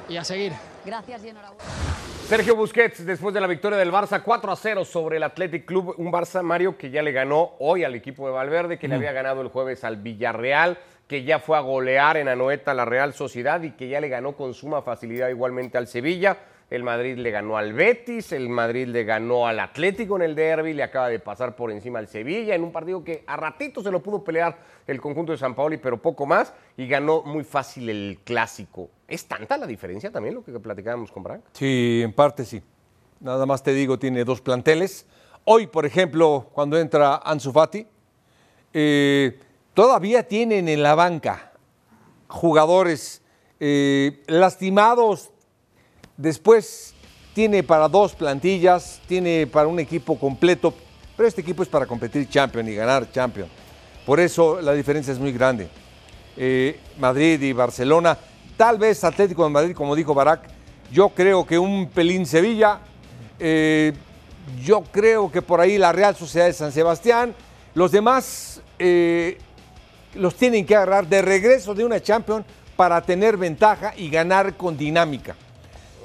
y 0.09 0.17
a 0.17 0.23
seguir. 0.23 0.53
Gracias 0.85 1.25
y 1.25 1.31
enhorabuena. 1.31 1.86
Sergio 2.27 2.57
Busquets, 2.57 3.07
después 3.07 3.33
de 3.33 3.41
la 3.41 3.47
victoria 3.47 3.79
del 3.79 3.93
Barça 3.93 4.21
4 4.21 4.51
a 4.51 4.57
0 4.57 4.85
sobre 4.85 5.19
el 5.19 5.23
Athletic 5.23 5.65
Club, 5.65 5.95
un 5.97 6.11
Barça 6.11 6.43
Mario 6.43 6.77
que 6.77 6.91
ya 6.91 7.01
le 7.01 7.13
ganó 7.13 7.53
hoy 7.61 7.85
al 7.85 7.95
equipo 7.95 8.27
de 8.27 8.33
Valverde, 8.33 8.81
que 8.81 8.89
mm. 8.89 8.91
le 8.91 8.97
había 8.97 9.13
ganado 9.13 9.43
el 9.43 9.49
jueves 9.49 9.85
al 9.85 9.99
Villarreal, 9.99 10.77
que 11.07 11.23
ya 11.23 11.39
fue 11.39 11.57
a 11.57 11.61
golear 11.61 12.17
en 12.17 12.27
Anoeta 12.27 12.75
la 12.75 12.85
Real 12.85 13.15
Sociedad 13.15 13.63
y 13.63 13.71
que 13.71 13.87
ya 13.87 14.01
le 14.01 14.09
ganó 14.09 14.33
con 14.33 14.55
suma 14.55 14.83
facilidad 14.83 15.29
igualmente 15.29 15.79
al 15.79 15.87
Sevilla. 15.87 16.37
El 16.69 16.83
Madrid 16.83 17.17
le 17.17 17.31
ganó 17.31 17.57
al 17.57 17.73
Betis, 17.73 18.33
el 18.33 18.49
Madrid 18.49 18.89
le 18.89 19.05
ganó 19.05 19.47
al 19.47 19.61
Atlético 19.61 20.17
en 20.17 20.23
el 20.23 20.35
derby, 20.35 20.73
le 20.73 20.83
acaba 20.83 21.09
de 21.09 21.21
pasar 21.21 21.55
por 21.55 21.71
encima 21.71 22.01
al 22.01 22.09
Sevilla 22.09 22.57
en 22.57 22.65
un 22.65 22.73
partido 22.73 23.05
que 23.05 23.23
a 23.27 23.37
ratito 23.37 23.85
se 23.85 23.93
lo 23.93 24.03
pudo 24.03 24.25
pelear 24.25 24.59
el 24.85 25.01
conjunto 25.01 25.31
de 25.31 25.39
San 25.39 25.55
Paoli, 25.55 25.77
pero 25.77 26.03
poco 26.03 26.27
más, 26.27 26.53
y 26.77 26.89
ganó 26.89 27.23
muy 27.23 27.45
fácil 27.45 27.89
el 27.89 28.19
clásico. 28.25 28.91
¿Es 29.07 29.27
tanta 29.27 29.57
la 29.57 29.67
diferencia 29.67 30.11
también 30.11 30.35
lo 30.35 30.45
que 30.45 30.59
platicábamos 30.59 31.13
con 31.13 31.23
Branc? 31.23 31.45
Sí, 31.53 32.01
en 32.03 32.13
parte 32.13 32.45
sí. 32.45 32.61
Nada 33.21 33.47
más 33.47 33.63
te 33.63 33.73
digo, 33.73 33.97
tiene 33.97 34.25
dos 34.25 34.41
planteles. 34.41 35.07
Hoy, 35.45 35.69
por 35.69 35.87
ejemplo, 35.87 36.49
cuando 36.53 36.77
entra 36.79 37.17
Ansu 37.25 37.53
Fati, 37.53 37.87
eh, 38.73 39.39
todavía 39.73 40.27
tienen 40.27 40.69
en 40.69 40.83
la 40.83 40.97
banca 40.97 41.53
jugadores 42.27 43.23
eh, 43.61 44.25
lastimados 44.27 45.31
Después 46.17 46.95
tiene 47.35 47.63
para 47.63 47.89
dos 47.89 48.15
plantillas, 48.15 49.01
tiene 49.07 49.47
para 49.47 49.69
un 49.69 49.79
equipo 49.79 50.19
completo, 50.19 50.73
pero 51.15 51.29
este 51.29 51.43
equipo 51.43 51.63
es 51.63 51.69
para 51.69 51.85
competir 51.85 52.29
Champion 52.29 52.67
y 52.69 52.75
ganar 52.75 53.11
Champion. 53.13 53.49
Por 54.07 54.21
eso 54.21 54.61
la 54.63 54.73
diferencia 54.73 55.13
es 55.13 55.19
muy 55.19 55.33
grande. 55.33 55.69
Eh, 56.37 56.81
Madrid 56.99 57.41
y 57.43 57.53
Barcelona, 57.53 58.17
tal 58.57 58.79
vez 58.79 59.05
Atlético 59.05 59.45
de 59.45 59.51
Madrid, 59.51 59.75
como 59.75 59.95
dijo 59.95 60.15
Barak, 60.15 60.49
yo 60.91 61.11
creo 61.11 61.47
que 61.47 61.59
un 61.59 61.91
pelín 61.91 62.25
Sevilla, 62.25 62.81
eh, 63.39 63.93
yo 64.63 64.83
creo 64.85 65.31
que 65.31 65.43
por 65.43 65.61
ahí 65.61 65.77
la 65.77 65.93
Real 65.93 66.17
Sociedad 66.17 66.47
de 66.47 66.53
San 66.55 66.73
Sebastián, 66.73 67.35
los 67.75 67.93
demás 67.93 68.63
eh, 68.79 69.37
los 70.15 70.35
tienen 70.35 70.65
que 70.65 70.77
agarrar 70.77 71.07
de 71.07 71.21
regreso 71.21 71.75
de 71.75 71.85
una 71.85 72.01
Champion 72.01 72.45
para 72.77 73.03
tener 73.03 73.37
ventaja 73.37 73.93
y 73.97 74.09
ganar 74.09 74.57
con 74.57 74.79
dinámica. 74.79 75.37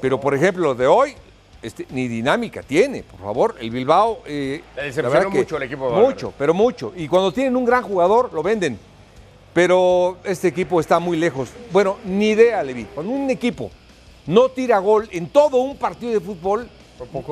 Pero, 0.01 0.19
por 0.19 0.33
ejemplo, 0.33 0.75
de 0.75 0.87
hoy, 0.87 1.13
este, 1.61 1.85
ni 1.91 2.07
dinámica 2.07 2.63
tiene, 2.63 3.03
por 3.03 3.19
favor. 3.19 3.55
El 3.59 3.69
Bilbao. 3.69 4.23
Eh, 4.25 4.63
decepcionó 4.75 5.29
mucho 5.29 5.57
el 5.57 5.63
equipo 5.63 5.91
de 5.91 6.01
Mucho, 6.01 6.33
pero 6.37 6.53
mucho. 6.53 6.91
Y 6.95 7.07
cuando 7.07 7.31
tienen 7.31 7.55
un 7.55 7.65
gran 7.65 7.83
jugador, 7.83 8.33
lo 8.33 8.41
venden. 8.41 8.79
Pero 9.53 10.17
este 10.23 10.47
equipo 10.47 10.79
está 10.79 10.99
muy 10.99 11.17
lejos. 11.17 11.49
Bueno, 11.71 11.97
ni 12.05 12.29
idea, 12.29 12.63
Levi. 12.63 12.85
Cuando 12.85 13.11
un 13.11 13.29
equipo 13.29 13.69
no 14.25 14.49
tira 14.49 14.79
gol 14.79 15.07
en 15.11 15.27
todo 15.29 15.57
un 15.57 15.77
partido 15.77 16.13
de 16.13 16.19
fútbol, 16.19 16.67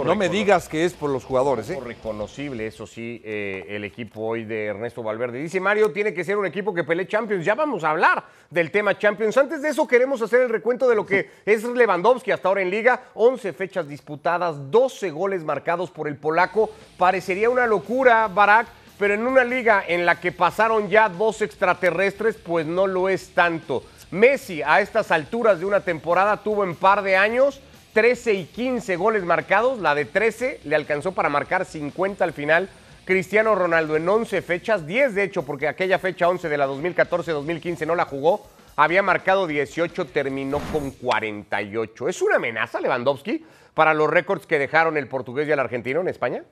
no 0.03 0.15
me 0.15 0.29
digas 0.29 0.67
que 0.67 0.85
es 0.85 0.93
por 0.93 1.09
los 1.09 1.23
jugadores. 1.25 1.69
¿eh? 1.69 1.79
reconocible, 1.79 2.67
eso 2.67 2.87
sí, 2.87 3.21
eh, 3.23 3.65
el 3.69 3.83
equipo 3.83 4.21
hoy 4.21 4.45
de 4.45 4.65
Ernesto 4.65 5.03
Valverde. 5.03 5.39
Dice 5.39 5.59
Mario, 5.59 5.91
tiene 5.91 6.13
que 6.13 6.23
ser 6.23 6.37
un 6.37 6.45
equipo 6.45 6.73
que 6.73 6.83
pelee 6.83 7.07
Champions. 7.07 7.45
Ya 7.45 7.55
vamos 7.55 7.83
a 7.83 7.91
hablar 7.91 8.23
del 8.49 8.71
tema 8.71 8.97
Champions. 8.97 9.37
Antes 9.37 9.61
de 9.61 9.69
eso, 9.69 9.87
queremos 9.87 10.21
hacer 10.21 10.41
el 10.41 10.49
recuento 10.49 10.87
de 10.87 10.95
lo 10.95 11.05
que 11.05 11.29
es 11.45 11.63
Lewandowski 11.63 12.31
hasta 12.31 12.47
ahora 12.47 12.61
en 12.61 12.69
Liga. 12.69 13.03
11 13.13 13.53
fechas 13.53 13.87
disputadas, 13.87 14.71
12 14.71 15.11
goles 15.11 15.43
marcados 15.43 15.91
por 15.91 16.07
el 16.07 16.15
polaco. 16.15 16.69
Parecería 16.97 17.49
una 17.49 17.67
locura, 17.67 18.27
Barak, 18.27 18.67
pero 18.97 19.13
en 19.13 19.25
una 19.25 19.43
liga 19.43 19.83
en 19.87 20.05
la 20.05 20.19
que 20.19 20.31
pasaron 20.31 20.89
ya 20.89 21.09
dos 21.09 21.41
extraterrestres, 21.41 22.35
pues 22.35 22.65
no 22.65 22.87
lo 22.87 23.09
es 23.09 23.29
tanto. 23.29 23.83
Messi, 24.11 24.61
a 24.63 24.81
estas 24.81 25.11
alturas 25.11 25.59
de 25.59 25.65
una 25.65 25.81
temporada, 25.81 26.37
tuvo 26.37 26.63
en 26.63 26.75
par 26.75 27.03
de 27.03 27.15
años 27.15 27.61
13 27.93 28.33
y 28.33 28.45
15 28.45 28.95
goles 28.95 29.23
marcados. 29.23 29.79
La 29.79 29.95
de 29.95 30.05
13 30.05 30.61
le 30.63 30.75
alcanzó 30.75 31.13
para 31.13 31.29
marcar 31.29 31.65
50 31.65 32.23
al 32.23 32.33
final. 32.33 32.69
Cristiano 33.05 33.55
Ronaldo 33.55 33.95
en 33.95 34.07
11 34.07 34.41
fechas, 34.43 34.85
10 34.85 35.15
de 35.15 35.23
hecho, 35.23 35.43
porque 35.43 35.67
aquella 35.67 35.97
fecha 35.97 36.29
11 36.29 36.47
de 36.47 36.57
la 36.57 36.67
2014-2015 36.67 37.87
no 37.87 37.95
la 37.95 38.05
jugó, 38.05 38.45
había 38.75 39.01
marcado 39.01 39.47
18, 39.47 40.05
terminó 40.07 40.59
con 40.71 40.91
48. 40.91 42.07
¿Es 42.07 42.21
una 42.21 42.35
amenaza 42.35 42.79
Lewandowski 42.79 43.43
para 43.73 43.95
los 43.95 44.09
récords 44.09 44.45
que 44.45 44.59
dejaron 44.59 44.95
el 44.95 45.07
portugués 45.07 45.47
y 45.47 45.51
el 45.51 45.59
argentino 45.59 46.01
en 46.01 46.07
España? 46.07 46.43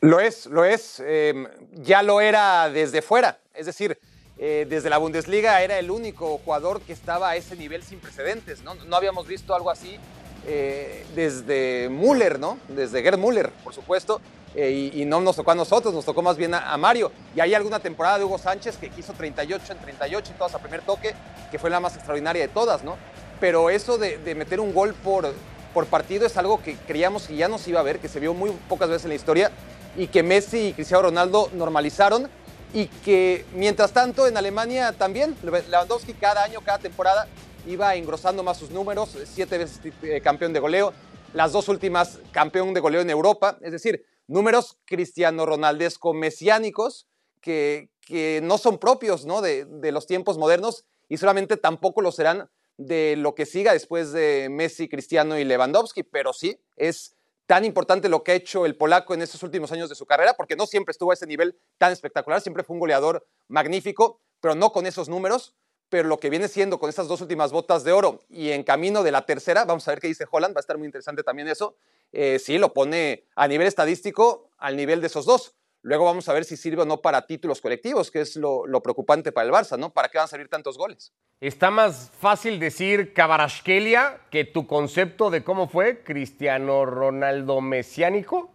Lo 0.00 0.20
es, 0.20 0.46
lo 0.46 0.64
es. 0.64 1.02
Eh, 1.04 1.34
ya 1.72 2.02
lo 2.02 2.20
era 2.20 2.70
desde 2.70 3.02
fuera. 3.02 3.40
Es 3.52 3.66
decir, 3.66 3.98
eh, 4.38 4.66
desde 4.68 4.90
la 4.90 4.98
Bundesliga 4.98 5.62
era 5.62 5.78
el 5.78 5.90
único 5.90 6.38
jugador 6.44 6.82
que 6.82 6.92
estaba 6.92 7.30
a 7.30 7.36
ese 7.36 7.56
nivel 7.56 7.82
sin 7.82 8.00
precedentes. 8.00 8.62
No, 8.62 8.74
no 8.74 8.96
habíamos 8.96 9.26
visto 9.26 9.54
algo 9.54 9.70
así 9.70 9.98
eh, 10.46 11.04
desde 11.14 11.88
Müller, 11.88 12.38
¿no? 12.38 12.58
Desde 12.68 13.02
Gerd 13.02 13.18
Müller, 13.18 13.50
por 13.64 13.74
supuesto. 13.74 14.20
Eh, 14.54 14.90
y, 14.94 15.04
no 15.04 15.20
nos 15.20 15.36
tocó 15.36 15.50
a 15.50 15.54
nosotros, 15.54 15.92
nos 15.92 16.06
tocó 16.06 16.22
más 16.22 16.36
bien 16.36 16.54
a, 16.54 16.76
Mario. 16.78 17.12
Y 17.34 17.40
hay 17.40 17.52
alguna 17.54 17.78
temporada 17.78 18.18
de 18.18 18.24
Hugo 18.24 18.38
Sánchez 18.38 18.78
que 18.78 18.88
quiso 18.88 19.12
38 19.12 19.72
en 19.72 19.78
38 19.78 20.32
y 20.34 20.38
todas 20.38 20.54
a 20.54 20.58
primer 20.58 20.80
toque, 20.80 21.14
que 21.50 21.58
fue 21.58 21.68
la 21.68 21.78
más 21.78 21.94
extraordinaria 21.94 22.40
de 22.42 22.48
todas, 22.48 22.82
¿no? 22.82 22.96
Pero 23.38 23.68
eso 23.68 23.98
de, 23.98 24.34
meter 24.34 24.60
un 24.60 24.72
gol 24.72 24.94
por, 24.94 25.30
por 25.74 25.86
partido 25.86 26.24
es 26.24 26.38
algo 26.38 26.62
que 26.62 26.74
creíamos 26.86 27.26
que 27.26 27.36
ya 27.36 27.48
no 27.48 27.58
se 27.58 27.68
iba 27.68 27.80
a 27.80 27.82
ver, 27.82 27.98
que 27.98 28.08
se 28.08 28.18
vio 28.18 28.32
muy 28.32 28.50
pocas 28.66 28.88
veces 28.88 29.04
en 29.04 29.10
la 29.10 29.16
historia 29.16 29.50
y 29.94 30.06
que 30.06 30.22
Messi 30.22 30.68
y 30.68 30.72
Cristiano 30.72 31.02
Ronaldo 31.02 31.50
normalizaron 31.52 32.30
y 32.72 32.86
que 32.86 33.44
mientras 33.54 33.92
tanto 33.92 34.26
en 34.26 34.36
Alemania 34.36 34.92
también, 34.92 35.36
Lewandowski 35.42 36.14
cada 36.14 36.44
año, 36.44 36.60
cada 36.64 36.78
temporada 36.78 37.26
iba 37.66 37.94
engrosando 37.94 38.42
más 38.42 38.58
sus 38.58 38.70
números, 38.70 39.16
siete 39.24 39.58
veces 39.58 39.80
eh, 40.02 40.20
campeón 40.20 40.52
de 40.52 40.60
goleo, 40.60 40.92
las 41.32 41.52
dos 41.52 41.68
últimas 41.68 42.18
campeón 42.32 42.74
de 42.74 42.80
goleo 42.80 43.00
en 43.00 43.10
Europa, 43.10 43.58
es 43.60 43.72
decir, 43.72 44.04
números 44.26 44.78
cristiano 44.84 45.46
ronaldesco 45.46 46.14
mesiánicos 46.14 47.08
que, 47.40 47.90
que 48.00 48.40
no 48.42 48.58
son 48.58 48.78
propios 48.78 49.24
¿no? 49.24 49.40
De, 49.40 49.64
de 49.64 49.92
los 49.92 50.06
tiempos 50.06 50.38
modernos 50.38 50.84
y 51.08 51.16
solamente 51.16 51.56
tampoco 51.56 52.00
lo 52.00 52.12
serán 52.12 52.48
de 52.76 53.16
lo 53.16 53.34
que 53.34 53.46
siga 53.46 53.72
después 53.72 54.12
de 54.12 54.48
Messi, 54.50 54.88
Cristiano 54.88 55.38
y 55.38 55.44
Lewandowski, 55.44 56.02
pero 56.02 56.32
sí 56.32 56.60
es 56.76 57.15
tan 57.46 57.64
importante 57.64 58.08
lo 58.08 58.22
que 58.22 58.32
ha 58.32 58.34
hecho 58.34 58.66
el 58.66 58.76
polaco 58.76 59.14
en 59.14 59.22
estos 59.22 59.42
últimos 59.42 59.72
años 59.72 59.88
de 59.88 59.94
su 59.94 60.04
carrera, 60.04 60.34
porque 60.34 60.56
no 60.56 60.66
siempre 60.66 60.92
estuvo 60.92 61.12
a 61.12 61.14
ese 61.14 61.26
nivel 61.26 61.58
tan 61.78 61.92
espectacular, 61.92 62.40
siempre 62.40 62.64
fue 62.64 62.74
un 62.74 62.80
goleador 62.80 63.26
magnífico, 63.48 64.20
pero 64.40 64.54
no 64.54 64.72
con 64.72 64.86
esos 64.86 65.08
números. 65.08 65.54
Pero 65.88 66.08
lo 66.08 66.18
que 66.18 66.30
viene 66.30 66.48
siendo 66.48 66.80
con 66.80 66.90
estas 66.90 67.06
dos 67.06 67.20
últimas 67.20 67.52
botas 67.52 67.84
de 67.84 67.92
oro 67.92 68.18
y 68.28 68.50
en 68.50 68.64
camino 68.64 69.04
de 69.04 69.12
la 69.12 69.24
tercera, 69.24 69.64
vamos 69.64 69.86
a 69.86 69.92
ver 69.92 70.00
qué 70.00 70.08
dice 70.08 70.26
Holland, 70.28 70.52
va 70.52 70.58
a 70.58 70.60
estar 70.60 70.76
muy 70.76 70.86
interesante 70.86 71.22
también 71.22 71.46
eso. 71.46 71.76
Eh, 72.10 72.40
sí, 72.40 72.58
lo 72.58 72.74
pone 72.74 73.28
a 73.36 73.46
nivel 73.46 73.68
estadístico 73.68 74.50
al 74.58 74.76
nivel 74.76 75.00
de 75.00 75.06
esos 75.06 75.26
dos. 75.26 75.54
Luego 75.86 76.04
vamos 76.04 76.28
a 76.28 76.32
ver 76.32 76.44
si 76.44 76.56
sirve 76.56 76.82
o 76.82 76.84
no 76.84 77.00
para 77.00 77.28
títulos 77.28 77.60
colectivos, 77.60 78.10
que 78.10 78.20
es 78.20 78.34
lo, 78.34 78.64
preocupante 78.82 79.30
para 79.30 79.46
el 79.46 79.52
Barça, 79.52 79.78
¿no? 79.78 79.90
¿Para 79.90 80.08
qué 80.08 80.18
van 80.18 80.24
a 80.24 80.28
servir 80.28 80.48
tantos 80.48 80.76
goles? 80.76 81.12
Está 81.40 81.70
más 81.70 82.10
fácil 82.18 82.58
decir 82.58 83.12
Cabarashkelia 83.12 84.18
que 84.28 84.44
tu 84.44 84.66
concepto 84.66 85.30
de 85.30 85.44
cómo 85.44 85.68
fue 85.68 86.02
Cristiano 86.02 86.86
Ronaldo 86.86 87.60
mesiánico. 87.60 88.50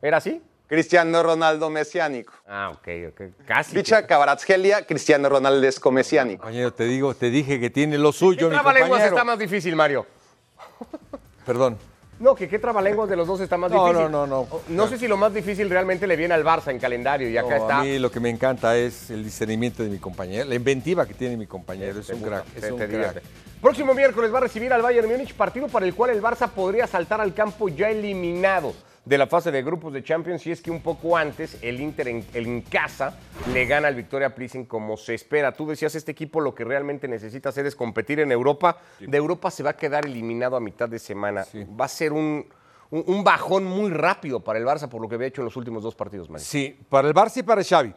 ¿Era 0.00 0.18
así? 0.18 0.40
Cristiano 0.68 1.24
Ronaldo 1.24 1.70
mesiánico. 1.70 2.34
Ah, 2.46 2.70
ok, 2.70 2.88
ok. 3.08 3.20
Casi. 3.44 3.74
Dicha 3.74 4.06
Cabarashkelia, 4.06 4.86
Cristiano 4.86 5.28
Ronaldesco 5.28 5.90
mesiánico. 5.90 6.42
Compañero, 6.42 6.72
te 6.72 6.84
digo, 6.84 7.16
te 7.16 7.30
dije 7.30 7.58
que 7.58 7.68
tiene 7.68 7.98
lo 7.98 8.12
suyo, 8.12 8.48
¿Qué 8.48 8.54
mi 8.54 8.62
compañero. 8.62 8.96
está 8.96 9.24
más 9.24 9.40
difícil, 9.40 9.74
Mario? 9.74 10.06
Perdón. 11.44 11.78
No, 12.18 12.34
que 12.34 12.48
qué 12.48 12.58
trabalenguas 12.58 13.08
de 13.08 13.16
los 13.16 13.26
dos 13.26 13.40
está 13.40 13.56
más 13.56 13.70
no, 13.72 13.86
difícil. 13.86 14.10
No, 14.10 14.26
no, 14.26 14.46
no. 14.48 14.60
No 14.68 14.88
sé 14.88 14.98
si 14.98 15.08
lo 15.08 15.16
más 15.16 15.32
difícil 15.34 15.68
realmente 15.68 16.06
le 16.06 16.16
viene 16.16 16.34
al 16.34 16.44
Barça 16.44 16.70
en 16.70 16.78
calendario 16.78 17.28
y 17.28 17.36
acá 17.36 17.56
está. 17.56 17.80
A 17.80 17.82
mí 17.82 17.98
lo 17.98 18.10
que 18.10 18.20
me 18.20 18.30
encanta 18.30 18.76
es 18.76 19.10
el 19.10 19.24
discernimiento 19.24 19.82
de 19.82 19.90
mi 19.90 19.98
compañero, 19.98 20.44
la 20.44 20.54
inventiva 20.54 21.06
que 21.06 21.14
tiene 21.14 21.36
mi 21.36 21.46
compañero. 21.46 22.00
Es 22.00 22.08
un 22.10 22.20
crack. 22.20 22.44
Es 22.56 22.70
un 22.70 22.78
crack. 22.78 23.22
Próximo 23.60 23.94
miércoles 23.94 24.32
va 24.32 24.38
a 24.38 24.42
recibir 24.42 24.72
al 24.72 24.82
Bayern 24.82 25.08
Múnich, 25.08 25.34
partido 25.34 25.66
para 25.68 25.86
el 25.86 25.94
cual 25.94 26.10
el 26.10 26.22
Barça 26.22 26.48
podría 26.48 26.86
saltar 26.86 27.20
al 27.20 27.34
campo 27.34 27.68
ya 27.68 27.90
eliminado 27.90 28.74
de 29.06 29.16
la 29.16 29.28
fase 29.28 29.52
de 29.52 29.62
grupos 29.62 29.92
de 29.92 30.02
Champions 30.02 30.44
y 30.46 30.50
es 30.50 30.60
que 30.60 30.70
un 30.70 30.82
poco 30.82 31.16
antes 31.16 31.58
el 31.62 31.80
Inter 31.80 32.08
en, 32.08 32.60
casa 32.62 33.16
le 33.52 33.64
gana 33.64 33.86
al 33.86 33.94
Victoria 33.94 34.34
Plzen 34.34 34.64
como 34.64 34.96
se 34.96 35.14
espera. 35.14 35.52
Tú 35.52 35.68
decías, 35.68 35.94
este 35.94 36.10
equipo 36.10 36.40
lo 36.40 36.54
que 36.54 36.64
realmente 36.64 37.06
necesita 37.06 37.50
hacer 37.50 37.66
es 37.66 37.76
competir 37.76 38.18
en 38.18 38.32
Europa. 38.32 38.78
De 38.98 39.16
Europa 39.16 39.52
se 39.52 39.62
va 39.62 39.70
a 39.70 39.76
quedar 39.76 40.06
eliminado 40.06 40.56
a 40.56 40.60
mitad 40.60 40.88
de 40.88 40.98
semana. 40.98 41.46
Va 41.80 41.84
a 41.84 41.88
ser 41.88 42.12
un, 42.12 42.46
un, 42.90 43.22
bajón 43.22 43.64
muy 43.64 43.92
rápido 43.92 44.40
para 44.40 44.58
el 44.58 44.64
Barça 44.64 44.88
por 44.88 45.00
lo 45.00 45.08
que 45.08 45.14
había 45.14 45.28
hecho 45.28 45.40
en 45.40 45.46
los 45.46 45.56
últimos 45.56 45.84
dos 45.84 45.94
partidos. 45.94 46.28
Mario. 46.28 46.44
Sí, 46.44 46.76
para 46.88 47.06
el 47.06 47.14
Barça 47.14 47.38
y 47.38 47.42
para 47.44 47.62
Xavi. 47.62 47.94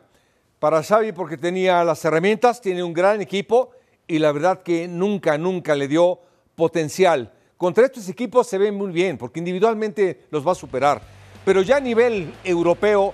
Para 0.60 0.84
Xavi 0.84 1.12
porque 1.12 1.38
tenía 1.38 1.84
las 1.84 2.06
herramientas, 2.06 2.62
tiene 2.62 2.84
un 2.84 2.94
gran 2.94 3.20
equipo 3.20 3.72
y 4.08 4.20
la 4.20 4.32
verdad 4.32 4.62
que 4.62 4.88
nunca, 4.88 5.40
nunca 5.40 5.74
le 5.74 5.88
dio 5.88 6.20
potencial 6.54 7.34
contra 7.60 7.86
estos 7.86 8.08
equipos 8.08 8.48
se 8.48 8.58
ve 8.58 8.72
muy 8.72 8.90
bien, 8.90 9.18
porque 9.18 9.40
individualmente 9.40 10.22
los 10.32 10.48
va 10.48 10.54
a 10.54 10.56
superar. 10.56 11.02
Pero 11.44 11.62
ya 11.62 11.76
a 11.76 11.82
nivel 11.82 12.34
europeo, 12.46 13.14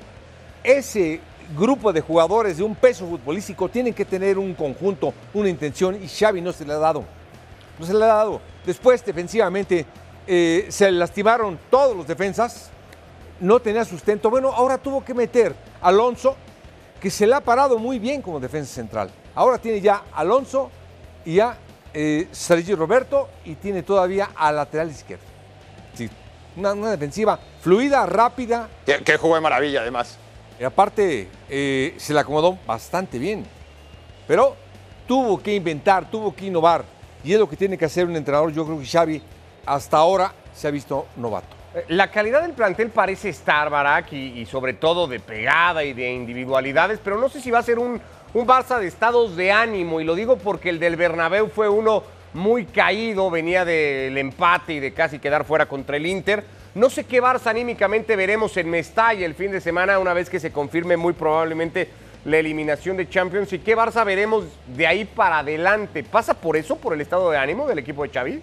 ese 0.63 1.19
grupo 1.57 1.91
de 1.91 2.01
jugadores 2.01 2.57
de 2.57 2.63
un 2.63 2.75
peso 2.75 3.07
futbolístico 3.07 3.67
tienen 3.69 3.95
que 3.95 4.05
tener 4.05 4.37
un 4.37 4.53
conjunto, 4.53 5.15
una 5.33 5.49
intención, 5.49 5.97
y 6.01 6.07
Xavi 6.07 6.41
no 6.41 6.53
se 6.53 6.63
le 6.63 6.73
ha 6.73 6.77
dado. 6.77 7.03
No 7.79 7.85
se 7.87 7.93
le 7.95 8.03
ha 8.03 8.07
dado. 8.07 8.39
Después, 8.63 9.03
defensivamente, 9.03 9.83
eh, 10.27 10.67
se 10.69 10.91
lastimaron 10.91 11.57
todos 11.71 11.97
los 11.97 12.05
defensas, 12.05 12.69
no 13.39 13.59
tenía 13.59 13.83
sustento. 13.83 14.29
Bueno, 14.29 14.51
ahora 14.53 14.77
tuvo 14.77 15.03
que 15.03 15.15
meter 15.15 15.55
Alonso, 15.81 16.35
que 17.01 17.09
se 17.09 17.25
le 17.25 17.33
ha 17.33 17.41
parado 17.41 17.79
muy 17.79 17.97
bien 17.97 18.21
como 18.21 18.39
defensa 18.39 18.75
central. 18.75 19.09
Ahora 19.33 19.57
tiene 19.57 19.81
ya 19.81 20.03
Alonso 20.13 20.69
y 21.25 21.35
ya 21.35 21.57
eh, 21.97 22.27
Sergio 22.31 22.75
Roberto 22.75 23.29
y 23.45 23.55
tiene 23.55 23.81
todavía 23.81 24.31
a 24.35 24.51
lateral 24.51 24.91
izquierdo. 24.91 25.23
Sí, 25.93 26.09
una, 26.57 26.73
defensiva 26.91 27.39
fluida, 27.61 28.05
rápida. 28.05 28.67
Que, 28.85 28.97
que 28.97 29.15
jugó 29.15 29.35
de 29.35 29.41
maravilla, 29.41 29.79
además. 29.79 30.17
Y 30.59 30.65
aparte, 30.65 31.29
eh, 31.49 31.93
se 31.97 32.13
le 32.13 32.19
acomodó 32.19 32.59
bastante 32.67 33.17
bien. 33.17 33.45
Pero 34.27 34.57
tuvo 35.07 35.41
que 35.41 35.55
inventar, 35.55 36.11
tuvo 36.11 36.35
que 36.35 36.47
innovar. 36.47 36.83
Y 37.23 37.31
es 37.31 37.39
lo 37.39 37.47
que 37.47 37.55
tiene 37.55 37.77
que 37.77 37.85
hacer 37.85 38.05
un 38.05 38.15
entrenador. 38.17 38.51
Yo 38.51 38.65
creo 38.65 38.77
que 38.77 38.85
Xavi 38.85 39.21
hasta 39.65 39.97
ahora 39.97 40.33
se 40.53 40.67
ha 40.67 40.71
visto 40.71 41.07
novato. 41.15 41.47
Eh, 41.75 41.85
la 41.89 42.09
calidad 42.11 42.41
del 42.41 42.53
plantel 42.53 42.89
parece 42.89 43.29
estar, 43.29 43.69
Barak, 43.69 44.13
y, 44.13 44.45
sobre 44.45 44.73
todo 44.73 45.07
de 45.07 45.19
pegada 45.19 45.83
y 45.83 45.93
de 45.93 46.13
individualidades, 46.13 46.99
pero 47.03 47.17
no 47.17 47.29
sé 47.29 47.41
si 47.41 47.51
va 47.51 47.59
a 47.59 47.63
ser 47.63 47.79
un, 47.79 48.01
un 48.35 48.45
Barça 48.45 48.79
de 48.79 48.87
estados 48.87 49.37
de 49.37 49.53
ánimo, 49.53 50.01
y 50.01 50.03
lo 50.03 50.13
digo 50.13 50.35
porque 50.35 50.67
el 50.67 50.77
del 50.77 50.97
Bernabéu 50.97 51.47
fue 51.47 51.69
uno 51.69 52.03
muy 52.33 52.65
caído, 52.65 53.31
venía 53.31 53.63
del 53.63 54.17
empate 54.17 54.73
y 54.73 54.81
de 54.81 54.93
casi 54.93 55.19
quedar 55.19 55.45
fuera 55.45 55.67
contra 55.67 55.95
el 55.95 56.05
Inter. 56.05 56.43
No 56.73 56.89
sé 56.89 57.05
qué 57.05 57.23
Barça 57.23 57.47
anímicamente 57.47 58.17
veremos 58.17 58.57
en 58.57 58.69
Mestalla 58.69 59.25
el 59.25 59.35
fin 59.35 59.51
de 59.51 59.61
semana, 59.61 59.99
una 59.99 60.13
vez 60.13 60.29
que 60.29 60.41
se 60.41 60.51
confirme 60.51 60.97
muy 60.97 61.13
probablemente 61.13 61.87
la 62.25 62.37
eliminación 62.37 62.97
de 62.97 63.07
Champions. 63.07 63.53
¿Y 63.53 63.59
qué 63.59 63.77
Barça 63.77 64.03
veremos 64.05 64.43
de 64.67 64.85
ahí 64.85 65.05
para 65.05 65.39
adelante? 65.39 66.03
¿Pasa 66.03 66.33
por 66.33 66.57
eso, 66.57 66.75
por 66.75 66.93
el 66.93 66.99
estado 66.99 67.31
de 67.31 67.37
ánimo 67.37 67.65
del 67.67 67.79
equipo 67.79 68.03
de 68.03 68.09
Xavi? 68.09 68.41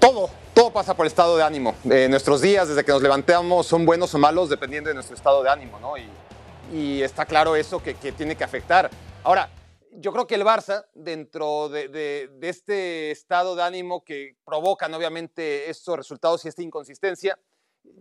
Todo, 0.00 0.28
todo 0.52 0.72
pasa 0.72 0.92
por 0.96 1.06
el 1.06 1.10
estado 1.12 1.36
de 1.36 1.44
ánimo. 1.44 1.76
Eh, 1.88 2.08
nuestros 2.10 2.40
días, 2.40 2.66
desde 2.66 2.84
que 2.84 2.90
nos 2.90 3.00
levantamos, 3.00 3.64
son 3.64 3.86
buenos 3.86 4.12
o 4.12 4.18
malos 4.18 4.48
dependiendo 4.48 4.88
de 4.88 4.94
nuestro 4.94 5.14
estado 5.14 5.44
de 5.44 5.50
ánimo, 5.50 5.78
¿no? 5.78 5.94
Y 6.70 7.02
está 7.02 7.26
claro 7.26 7.56
eso 7.56 7.82
que, 7.82 7.94
tiene 7.94 8.36
que 8.36 8.44
afectar. 8.44 8.90
Ahora, 9.24 9.50
yo 9.92 10.12
creo 10.12 10.26
que 10.26 10.34
el 10.34 10.44
Barça, 10.44 10.86
dentro 10.94 11.68
de, 11.68 12.30
este 12.42 13.10
estado 13.10 13.56
de 13.56 13.62
ánimo 13.62 14.04
que 14.04 14.36
provocan 14.44 14.92
obviamente 14.94 15.68
estos 15.70 15.96
resultados 15.96 16.44
y 16.44 16.48
esta 16.48 16.62
inconsistencia, 16.62 17.38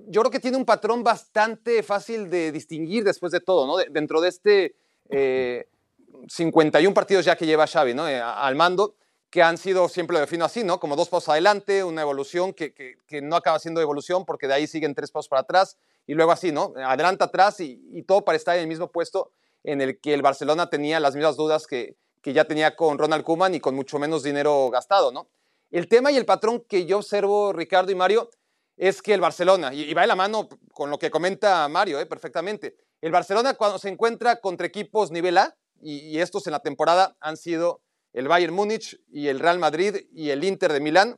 yo 0.07 0.21
creo 0.21 0.31
que 0.31 0.39
tiene 0.39 0.57
un 0.57 0.65
patrón 0.65 1.03
bastante 1.03 1.83
fácil 1.83 2.29
de 2.29 2.51
distinguir 2.51 3.03
después 3.03 3.31
de 3.31 3.39
todo, 3.39 3.65
¿no? 3.65 3.77
dentro 3.91 4.21
de 4.21 4.29
este 4.29 4.75
51 6.27 6.89
eh, 6.89 6.93
partidos 6.93 7.25
ya 7.25 7.35
que 7.35 7.45
lleva 7.45 7.67
Xavi, 7.67 7.93
¿no? 7.93 8.07
Eh, 8.07 8.21
al 8.21 8.55
mando, 8.55 8.95
que 9.29 9.41
han 9.41 9.57
sido, 9.57 9.89
siempre 9.89 10.13
lo 10.13 10.19
defino 10.19 10.45
así, 10.45 10.63
¿no? 10.63 10.79
Como 10.79 10.95
dos 10.95 11.09
pasos 11.09 11.29
adelante, 11.29 11.83
una 11.83 12.03
evolución 12.03 12.53
que, 12.53 12.73
que 12.73 13.21
no 13.21 13.35
acaba 13.35 13.59
siendo 13.59 13.81
evolución 13.81 14.25
porque 14.25 14.47
de 14.47 14.53
ahí 14.53 14.67
siguen 14.67 14.93
tres 14.93 15.09
pasos 15.09 15.29
para 15.29 15.41
atrás 15.41 15.77
y 16.07 16.13
luego 16.13 16.31
así, 16.31 16.51
¿no? 16.51 16.73
Adelanta 16.75 17.25
atrás 17.25 17.59
y, 17.59 18.03
todo 18.03 18.25
para 18.25 18.35
estar 18.35 18.55
en 18.55 18.61
el 18.61 18.67
mismo 18.67 18.91
puesto 18.91 19.31
en 19.63 19.81
el 19.81 19.99
que 19.99 20.13
el 20.13 20.21
Barcelona 20.21 20.69
tenía 20.69 20.99
las 20.99 21.15
mismas 21.15 21.37
dudas 21.37 21.67
que, 21.67 21.95
que 22.21 22.33
ya 22.33 22.45
tenía 22.45 22.75
con 22.75 22.97
Ronald 22.97 23.23
Koeman 23.23 23.53
y 23.53 23.59
con 23.59 23.75
mucho 23.75 23.99
menos 23.99 24.23
dinero 24.23 24.69
gastado, 24.69 25.11
¿no? 25.11 25.29
El 25.69 25.87
tema 25.87 26.11
y 26.11 26.17
el 26.17 26.25
patrón 26.25 26.65
que 26.67 26.85
yo 26.85 26.97
observo, 26.97 27.53
Ricardo 27.53 27.91
y 27.91 27.95
Mario, 27.95 28.29
es 28.75 29.01
que 29.01 29.13
el 29.13 29.21
Barcelona, 29.21 29.73
y, 29.73 29.93
va 29.93 30.01
de 30.01 30.07
la 30.07 30.15
mano 30.15 30.49
con 30.73 30.89
lo 30.89 30.97
que 30.97 31.11
comenta 31.11 31.67
Mario 31.69 31.99
¿eh? 31.99 32.05
perfectamente, 32.05 32.75
el 32.99 33.11
Barcelona 33.11 33.53
cuando 33.53 33.79
se 33.79 33.89
encuentra 33.89 34.41
contra 34.41 34.67
equipos 34.67 35.11
nivel 35.11 35.37
A, 35.37 35.55
y, 35.81 35.99
y, 36.09 36.19
estos 36.19 36.45
en 36.47 36.51
la 36.51 36.59
temporada 36.59 37.15
han 37.19 37.37
sido 37.37 37.81
el 38.13 38.27
Bayern 38.27 38.53
Múnich 38.53 38.99
y 39.11 39.29
el 39.29 39.39
Real 39.39 39.59
Madrid 39.59 40.07
y 40.11 40.29
el 40.29 40.43
Inter 40.43 40.73
de 40.73 40.79
Milán, 40.79 41.17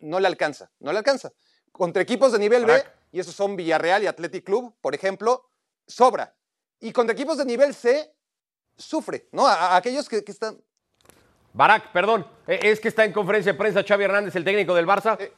no 0.00 0.20
le 0.20 0.26
alcanza, 0.26 0.70
no 0.78 0.92
le 0.92 0.98
alcanza 0.98 1.32
Contra 1.72 2.02
equipos 2.02 2.32
de 2.32 2.38
nivel 2.38 2.64
B. 2.64 2.82
y 3.12 3.20
esos 3.20 3.34
son 3.34 3.56
Villarreal 3.56 4.02
y 4.02 4.06
Athletic 4.06 4.44
Club, 4.44 4.74
por 4.80 4.94
ejemplo, 4.94 5.50
sobra. 5.86 6.34
Y 6.80 6.92
contra 6.92 7.12
equipos 7.14 7.38
de 7.38 7.44
nivel 7.44 7.74
C, 7.74 8.12
sufre, 8.76 9.28
¿no? 9.32 9.46
A, 9.46 9.54
a 9.72 9.76
aquellos 9.76 10.08
que, 10.08 10.22
que 10.22 10.32
están. 10.32 10.56
Barak, 11.52 11.90
perdón, 11.92 12.26
eh, 12.46 12.60
es 12.62 12.78
que 12.80 12.88
está 12.88 13.04
en 13.04 13.12
conferencia 13.12 13.52
de 13.52 13.58
prensa 13.58 13.82
Xavi 13.82 14.04
Hernández, 14.04 14.36
el 14.36 14.44
técnico 14.44 14.74
del 14.74 14.86
Barça. 14.86 15.18
Eh. 15.20 15.32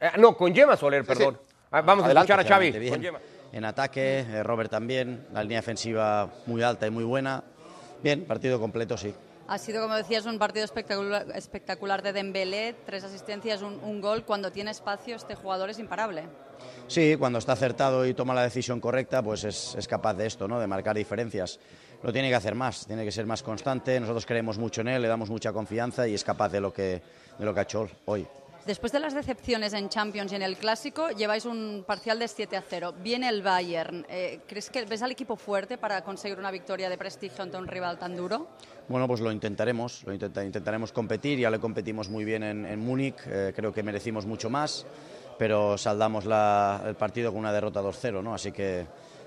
Eh, 0.00 0.10
no, 0.18 0.36
con 0.36 0.54
Gemma 0.54 0.76
Soler, 0.76 1.04
perdón. 1.04 1.38
sí. 1.42 1.54
Ah, 1.70 1.80
Vamos 1.80 2.04
Adelante. 2.04 2.32
a 2.32 2.36
escuchar 2.40 2.52
a 2.52 2.70
Xavi. 2.70 2.90
Con. 2.90 3.18
En 3.52 3.64
ataque, 3.64 4.20
eh, 4.20 4.42
Robert 4.42 4.70
también, 4.70 5.26
la 5.32 5.42
línea 5.42 5.58
defensiva 5.58 6.32
muy 6.46 6.62
alta 6.62 6.86
y 6.86 6.90
muy 6.90 7.04
buena. 7.04 7.42
Bien, 8.02 8.24
partido 8.26 8.60
completo, 8.60 8.96
sí. 8.96 9.14
Ha 9.46 9.58
sido, 9.58 9.82
como 9.82 9.94
decías, 9.94 10.26
un 10.26 10.38
partido 10.38 10.64
espectacular, 10.64 11.26
espectacular 11.34 12.02
de 12.02 12.12
Dembélé, 12.12 12.74
tres 12.86 13.04
asistencias, 13.04 13.62
un, 13.62 13.74
un 13.82 14.00
gol. 14.00 14.24
Cuando 14.24 14.50
tiene 14.52 14.70
espacio, 14.70 15.16
este 15.16 15.34
jugador 15.34 15.70
es 15.70 15.78
imparable. 15.78 16.24
Sí, 16.86 17.16
cuando 17.18 17.38
está 17.38 17.52
acertado 17.52 18.06
y 18.06 18.14
toma 18.14 18.34
la 18.34 18.42
decisión 18.42 18.80
correcta, 18.80 19.22
pues 19.22 19.44
es, 19.44 19.74
es 19.76 19.88
capaz 19.88 20.14
de 20.14 20.26
esto, 20.26 20.46
¿no? 20.46 20.60
de 20.60 20.66
marcar 20.66 20.96
diferencias. 20.96 21.58
Lo 22.02 22.12
tiene 22.12 22.28
que 22.28 22.34
hacer 22.34 22.54
más, 22.54 22.86
tiene 22.86 23.04
que 23.04 23.12
ser 23.12 23.24
más 23.26 23.42
constante. 23.42 23.98
Nosotros 23.98 24.26
creemos 24.26 24.58
mucho 24.58 24.82
en 24.82 24.88
él, 24.88 25.00
le 25.02 25.08
damos 25.08 25.30
mucha 25.30 25.52
confianza 25.52 26.06
y 26.06 26.14
es 26.14 26.22
capaz 26.22 26.50
de 26.50 26.60
lo 26.60 26.72
que, 26.72 27.00
de 27.38 27.44
lo 27.44 27.54
que 27.54 27.60
ha 27.60 27.62
hecho 27.62 27.88
hoy. 28.04 28.26
Después 28.66 28.92
de 28.92 29.00
las 29.00 29.12
decepciones 29.12 29.74
en 29.74 29.90
Champions 29.90 30.32
y 30.32 30.36
en 30.36 30.42
el 30.42 30.56
Clásico, 30.56 31.10
lleváis 31.10 31.44
un 31.44 31.84
parcial 31.86 32.18
de 32.18 32.28
7 32.28 32.56
a 32.56 32.62
0. 32.66 32.94
Viene 33.02 33.28
el 33.28 33.42
Bayern. 33.42 34.06
Eh, 34.08 34.40
¿Crees 34.48 34.70
que 34.70 34.86
ves 34.86 35.02
al 35.02 35.12
equipo 35.12 35.36
fuerte 35.36 35.76
para 35.76 36.02
conseguir 36.02 36.38
una 36.38 36.50
victoria 36.50 36.88
de 36.88 36.96
prestigio 36.96 37.42
ante 37.44 37.58
un 37.58 37.66
rival 37.66 37.98
tan 37.98 38.16
duro? 38.16 38.48
Bueno, 38.88 39.06
pues 39.06 39.20
lo 39.20 39.30
intentaremos, 39.30 40.02
lo 40.06 40.14
intenta- 40.14 40.42
intentaremos 40.44 40.92
competir, 40.92 41.38
ya 41.38 41.50
le 41.50 41.58
competimos 41.58 42.08
muy 42.08 42.24
bien 42.24 42.42
en, 42.42 42.64
en 42.64 42.80
Múnich, 42.80 43.16
eh, 43.26 43.52
creo 43.54 43.70
que 43.72 43.82
merecimos 43.82 44.24
mucho 44.24 44.48
más, 44.48 44.86
pero 45.38 45.76
saldamos 45.78 46.24
la- 46.26 46.82
el 46.86 46.94
partido 46.94 47.30
con 47.32 47.40
una 47.40 47.52
derrota 47.52 47.80
2-0, 47.82 48.22
¿no? 48.22 48.34
Así 48.34 48.52
que 48.52 48.86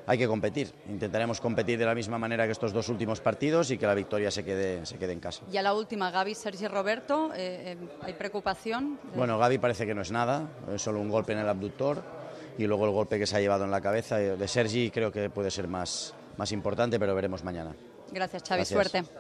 hay 0.10 0.18
que 0.18 0.28
competir, 0.28 0.72
intentaremos 0.88 1.42
competir 1.42 1.78
de 1.78 1.86
la 1.86 1.94
misma 1.94 2.18
manera 2.18 2.46
que 2.46 2.54
estos 2.54 2.72
dos 2.72 2.88
últimos 2.88 3.20
partidos 3.20 3.72
y 3.72 3.78
que 3.78 3.86
la 3.86 3.94
victoria 3.94 4.32
se 4.32 4.44
quede, 4.46 4.86
se 4.86 4.98
quede 4.98 5.12
en 5.14 5.20
casa. 5.20 5.44
Y 5.52 5.58
a 5.58 5.62
la 5.62 5.74
última, 5.74 6.10
Gaby, 6.12 6.34
Sergi 6.34 6.66
Roberto, 6.68 7.32
eh, 7.36 7.74
eh, 7.74 7.78
¿hay 8.04 8.14
preocupación? 8.14 8.98
Bueno, 9.16 9.38
Gaby 9.38 9.58
parece 9.58 9.86
que 9.86 9.94
no 9.94 10.02
es 10.02 10.12
nada, 10.12 10.48
es 10.74 10.82
solo 10.82 11.02
un 11.02 11.10
golpe 11.10 11.34
en 11.34 11.40
el 11.40 11.50
abductor 11.50 12.02
y 12.58 12.66
luego 12.66 12.86
el 12.86 12.92
golpe 12.92 13.20
que 13.20 13.28
se 13.28 13.36
ha 13.36 13.42
llevado 13.42 13.66
en 13.66 13.72
la 13.72 13.82
cabeza. 13.82 14.18
De 14.18 14.48
Sergi 14.48 14.90
creo 14.92 15.12
que 15.12 15.30
puede 15.30 15.52
ser 15.52 15.68
más, 15.68 16.14
más 16.38 16.54
importante, 16.54 16.98
pero 17.00 17.14
veremos 17.14 17.44
mañana. 17.44 17.76
Gracias, 18.10 18.44
Xavi, 18.48 18.60
Gracias. 18.64 18.90
suerte. 18.92 19.12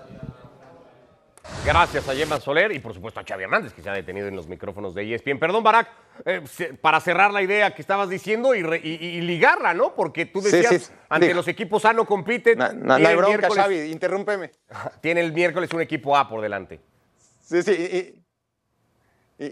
Gracias 1.65 2.07
a 2.07 2.13
Gemma 2.13 2.39
Soler 2.39 2.71
y 2.71 2.79
por 2.79 2.93
supuesto 2.93 3.19
a 3.19 3.23
Xavi 3.23 3.43
Hernández, 3.43 3.73
que 3.73 3.81
se 3.81 3.89
ha 3.89 3.93
detenido 3.93 4.27
en 4.27 4.35
los 4.35 4.47
micrófonos 4.47 4.93
de 4.93 5.13
ESPN. 5.13 5.39
Perdón, 5.39 5.63
Barak, 5.63 5.89
eh, 6.25 6.41
para 6.81 6.99
cerrar 6.99 7.31
la 7.31 7.41
idea 7.41 7.73
que 7.73 7.81
estabas 7.81 8.09
diciendo 8.09 8.53
y, 8.55 8.63
re- 8.63 8.81
y- 8.83 8.95
y 8.95 9.21
ligarla, 9.21 9.73
¿no? 9.73 9.93
Porque 9.95 10.25
tú 10.25 10.41
decías, 10.41 10.83
sí. 10.83 10.91
ante 11.09 11.33
los 11.33 11.47
equipos 11.47 11.85
A 11.85 11.93
no 11.93 12.05
compiten. 12.05 12.57
No, 12.57 12.71
no- 12.73 12.93
hay 12.95 13.15
bronca, 13.15 13.37
miércoles- 13.37 13.63
Xavi, 13.63 13.79
interrúmpeme. 13.91 14.51
Tiene 15.01 15.21
el 15.21 15.33
miércoles 15.33 15.69
un 15.73 15.81
equipo 15.81 16.15
A 16.17 16.27
por 16.27 16.41
delante. 16.41 16.79
Sí, 17.43 17.63
sí. 17.63 17.71
y- 17.71 18.23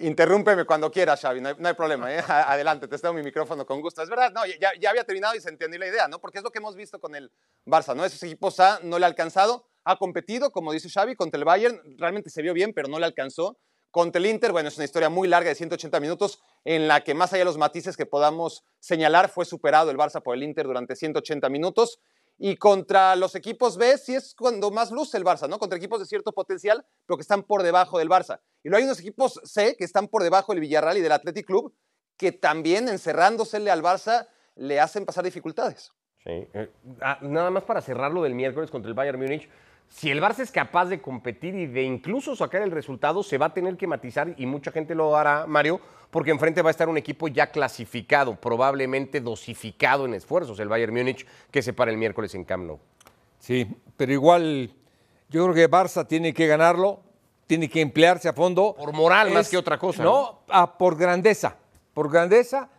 interrúmpeme 0.07 0.65
cuando 0.65 0.91
quieras, 0.91 1.21
Xavi, 1.21 1.41
no 1.41 1.49
hay, 1.49 1.55
no 1.59 1.67
hay 1.67 1.73
problema. 1.75 2.11
¿eh? 2.13 2.19
Adelante, 2.27 2.87
te 2.87 2.97
cedo 2.97 3.13
mi 3.13 3.21
micrófono 3.21 3.65
con 3.65 3.81
gusto. 3.81 4.01
Es 4.01 4.09
verdad, 4.09 4.31
no, 4.33 4.45
ya, 4.45 4.71
ya 4.79 4.89
había 4.89 5.03
terminado 5.03 5.35
y 5.35 5.41
se 5.41 5.49
entendió 5.49 5.79
la 5.79 5.87
idea, 5.87 6.07
¿no? 6.07 6.19
Porque 6.19 6.39
es 6.39 6.43
lo 6.43 6.49
que 6.51 6.57
hemos 6.59 6.75
visto 6.75 6.99
con 6.99 7.15
el 7.15 7.31
Barça, 7.65 7.95
¿no? 7.95 8.03
Esos 8.03 8.21
equipos 8.23 8.59
A 8.59 8.79
no 8.83 8.97
le 8.97 9.05
ha 9.05 9.07
alcanzado, 9.07 9.67
ha 9.83 9.97
competido, 9.97 10.51
como 10.51 10.71
dice 10.73 10.89
Xavi, 10.89 11.15
contra 11.15 11.37
el 11.37 11.45
Bayern, 11.45 11.79
realmente 11.99 12.29
se 12.31 12.41
vio 12.41 12.53
bien, 12.53 12.73
pero 12.73 12.87
no 12.87 12.97
le 12.99 13.05
alcanzó. 13.05 13.57
Contra 13.95 14.19
el 14.19 14.25
Inter, 14.25 14.51
bueno, 14.51 14.67
es 14.67 14.75
una 14.75 14.83
historia 14.83 15.07
muy 15.07 15.25
larga 15.25 15.47
de 15.47 15.55
180 15.55 16.01
minutos 16.01 16.41
en 16.65 16.85
la 16.85 17.01
que 17.05 17.13
más 17.13 17.31
allá 17.31 17.39
de 17.39 17.45
los 17.45 17.57
matices 17.57 17.95
que 17.95 18.05
podamos 18.05 18.65
señalar, 18.81 19.29
fue 19.29 19.45
superado 19.45 19.89
el 19.89 19.95
Barça 19.95 20.21
por 20.21 20.35
el 20.35 20.43
Inter 20.43 20.65
durante 20.65 20.97
180 20.97 21.47
minutos. 21.47 22.01
Y 22.37 22.57
contra 22.57 23.15
los 23.15 23.35
equipos 23.35 23.77
B, 23.77 23.97
sí 23.97 24.13
es 24.13 24.35
cuando 24.35 24.69
más 24.69 24.91
luce 24.91 25.15
el 25.15 25.23
Barça, 25.23 25.47
¿no? 25.47 25.59
Contra 25.59 25.77
equipos 25.77 26.01
de 26.01 26.05
cierto 26.07 26.33
potencial, 26.33 26.85
pero 27.05 27.15
que 27.15 27.21
están 27.21 27.43
por 27.43 27.63
debajo 27.63 27.97
del 27.97 28.09
Barça. 28.09 28.41
Y 28.63 28.67
luego 28.67 28.79
hay 28.79 28.83
unos 28.83 28.99
equipos 28.99 29.39
C 29.45 29.77
que 29.77 29.85
están 29.85 30.09
por 30.09 30.23
debajo 30.23 30.51
del 30.51 30.59
Villarreal 30.59 30.97
y 30.97 31.01
del 31.01 31.13
Athletic 31.13 31.45
Club, 31.45 31.73
que 32.17 32.33
también 32.33 32.89
encerrándosele 32.89 33.71
al 33.71 33.81
Barça 33.81 34.27
le 34.55 34.81
hacen 34.81 35.05
pasar 35.05 35.23
dificultades. 35.23 35.93
Sí. 36.21 36.31
eh, 36.31 36.69
ah, 36.99 37.19
nada 37.21 37.49
más 37.49 37.63
para 37.63 37.79
cerrarlo 37.79 38.23
del 38.23 38.35
miércoles 38.35 38.69
contra 38.69 38.89
el 38.89 38.93
Bayern 38.93 39.17
Múnich. 39.21 39.49
Si 39.89 40.09
el 40.09 40.21
Barça 40.21 40.39
es 40.39 40.51
capaz 40.51 40.85
de 40.85 41.01
competir 41.01 41.55
y 41.55 41.67
de 41.67 41.83
incluso 41.83 42.35
sacar 42.35 42.61
el 42.61 42.71
resultado, 42.71 43.23
se 43.23 43.37
va 43.37 43.47
a 43.47 43.53
tener 43.53 43.77
que 43.77 43.87
matizar 43.87 44.33
y 44.37 44.45
mucha 44.45 44.71
gente 44.71 44.93
lo 44.93 45.15
hará, 45.15 45.45
Mario, 45.47 45.79
porque 46.11 46.31
enfrente 46.31 46.61
va 46.61 46.69
a 46.69 46.71
estar 46.71 46.89
un 46.89 46.97
equipo 46.97 47.27
ya 47.27 47.51
clasificado, 47.51 48.35
probablemente 48.35 49.21
dosificado 49.21 50.05
en 50.05 50.13
esfuerzos, 50.13 50.59
el 50.59 50.67
Bayern 50.67 50.93
Múnich, 50.93 51.25
que 51.51 51.61
se 51.61 51.73
para 51.73 51.91
el 51.91 51.97
miércoles 51.97 52.35
en 52.35 52.43
Camp 52.43 52.65
Nou. 52.65 52.79
Sí, 53.39 53.67
pero 53.95 54.11
igual 54.11 54.73
yo 55.29 55.43
creo 55.43 55.53
que 55.53 55.69
Barça 55.69 56.07
tiene 56.07 56.33
que 56.33 56.47
ganarlo, 56.47 57.01
tiene 57.47 57.69
que 57.69 57.81
emplearse 57.81 58.27
a 58.27 58.33
fondo. 58.33 58.75
Por 58.75 58.93
moral 58.93 59.31
más 59.31 59.49
que 59.49 59.57
otra 59.57 59.77
cosa, 59.77 60.03
No, 60.03 60.41
ah, 60.49 60.77
por 60.77 60.97
grandeza, 60.97 61.57
por 61.93 62.11
grandeza, 62.11 62.69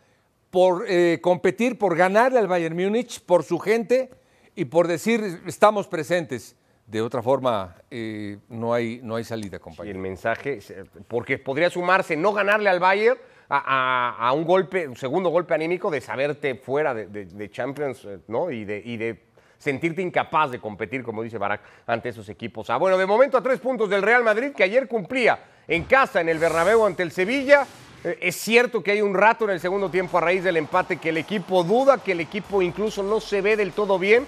por 0.50 0.84
eh, 0.88 1.20
competir, 1.22 1.78
por 1.78 1.96
ganarle 1.96 2.38
al 2.38 2.48
Bayern 2.48 2.76
Múnich, 2.76 3.20
por 3.20 3.44
su 3.44 3.58
gente 3.58 4.10
y 4.54 4.66
por 4.66 4.88
decir 4.88 5.42
estamos 5.46 5.86
presentes. 5.86 6.56
De 6.86 7.02
otra 7.02 7.20
forma, 7.20 7.74
eh, 7.90 8.38
no, 8.48 8.72
hay, 8.72 9.00
no 9.02 9.16
hay 9.16 9.24
salida, 9.24 9.54
Y 9.54 9.56
el 9.56 9.60
compañero. 9.60 9.98
mensaje, 9.98 10.60
porque 11.08 11.36
podría 11.38 11.68
sumarse 11.68 12.16
no 12.16 12.32
ganarle 12.32 12.68
al 12.70 12.78
Bayern 12.78 13.18
a, 13.48 13.58
a- 14.18 14.28
a 14.28 14.32
un 14.32 14.44
golpe, 14.44 14.86
un 14.86 14.96
segundo 14.96 15.30
golpe 15.30 15.52
anímico 15.54 15.90
de 15.90 16.00
saberte 16.00 16.54
fuera 16.54 16.94
de, 16.94 17.06
de- 17.08 17.24
de 17.26 17.50
Champions, 17.50 18.04
eh, 18.04 18.18
¿no? 18.28 18.50
Y 18.52 18.64
de, 18.64 18.80
y 18.84 18.96
de 18.98 19.24
sentirte 19.58 20.00
incapaz 20.00 20.50
de 20.52 20.60
competir, 20.60 21.02
como 21.02 21.22
dice 21.24 21.38
Barak, 21.38 21.60
ante 21.86 22.10
esos 22.10 22.28
equipos. 22.28 22.70
Ah, 22.70 22.76
bueno, 22.76 22.96
de 22.98 23.06
momento 23.06 23.36
a 23.36 23.42
tres 23.42 23.58
puntos 23.58 23.88
del 23.90 24.02
Real 24.02 24.22
Madrid, 24.22 24.52
que 24.56 24.62
ayer 24.62 24.86
cumplía 24.86 25.40
en 25.66 25.84
casa, 25.84 26.20
en 26.20 26.28
el 26.28 26.38
Bernabéu 26.38 26.84
ante 26.86 27.02
el 27.02 27.10
Sevilla. 27.10 27.66
Eh, 28.04 28.18
Es 28.20 28.36
cierto 28.36 28.80
que 28.84 28.92
hay 28.92 29.02
un 29.02 29.14
rato 29.14 29.44
en 29.44 29.50
el 29.50 29.58
segundo 29.60 29.90
tiempo 29.90 30.18
a 30.18 30.20
raíz 30.20 30.44
del 30.44 30.56
empate 30.56 30.98
que 30.98 31.08
el 31.08 31.16
equipo 31.16 31.64
duda, 31.64 31.98
que 31.98 32.12
el 32.12 32.20
equipo 32.20 32.62
incluso 32.62 33.02
no 33.02 33.18
se 33.20 33.40
ve 33.40 33.56
del 33.56 33.72
todo 33.72 33.98
bien, 33.98 34.24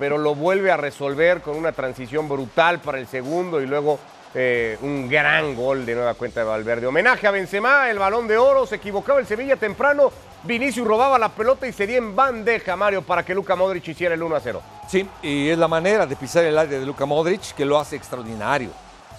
pero 0.00 0.16
lo 0.16 0.34
vuelve 0.34 0.72
a 0.72 0.78
resolver 0.78 1.42
con 1.42 1.58
una 1.58 1.72
transición 1.72 2.26
brutal 2.26 2.80
para 2.80 2.98
el 2.98 3.06
segundo 3.06 3.60
y 3.60 3.66
luego 3.66 3.98
eh, 4.34 4.78
un 4.80 5.10
gran 5.10 5.54
gol 5.54 5.84
de 5.84 5.94
nueva 5.94 6.14
cuenta 6.14 6.40
de 6.40 6.46
Valverde. 6.46 6.86
Homenaje 6.86 7.26
a 7.26 7.30
Benzema, 7.30 7.90
el 7.90 7.98
balón 7.98 8.26
de 8.26 8.38
oro, 8.38 8.66
se 8.66 8.76
equivocaba 8.76 9.20
el 9.20 9.26
Sevilla 9.26 9.56
temprano, 9.56 10.10
Vinicius 10.44 10.88
robaba 10.88 11.18
la 11.18 11.28
pelota 11.28 11.68
y 11.68 11.72
se 11.74 11.86
dio 11.86 11.98
en 11.98 12.16
bandeja, 12.16 12.76
Mario, 12.76 13.02
para 13.02 13.22
que 13.22 13.34
Luka 13.34 13.54
Modric 13.54 13.88
hiciera 13.88 14.14
el 14.14 14.22
1 14.22 14.36
a 14.36 14.40
0. 14.40 14.62
Sí, 14.88 15.06
y 15.20 15.50
es 15.50 15.58
la 15.58 15.68
manera 15.68 16.06
de 16.06 16.16
pisar 16.16 16.44
el 16.44 16.56
aire 16.56 16.80
de 16.80 16.86
Luka 16.86 17.04
Modric 17.04 17.54
que 17.54 17.66
lo 17.66 17.78
hace 17.78 17.96
extraordinario, 17.96 18.70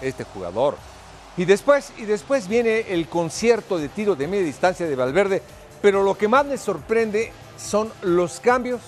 este 0.01 0.23
jugador. 0.23 0.77
Y 1.37 1.45
después, 1.45 1.93
y 1.99 2.05
después 2.05 2.47
viene 2.47 2.85
el 2.89 3.07
concierto 3.07 3.77
de 3.77 3.87
tiro 3.87 4.15
de 4.15 4.27
media 4.27 4.45
distancia 4.45 4.87
de 4.87 4.95
Valverde, 4.95 5.43
pero 5.79 6.01
lo 6.01 6.17
que 6.17 6.27
más 6.27 6.43
me 6.43 6.57
sorprende 6.57 7.31
son 7.55 7.91
los 8.01 8.39
cambios 8.39 8.81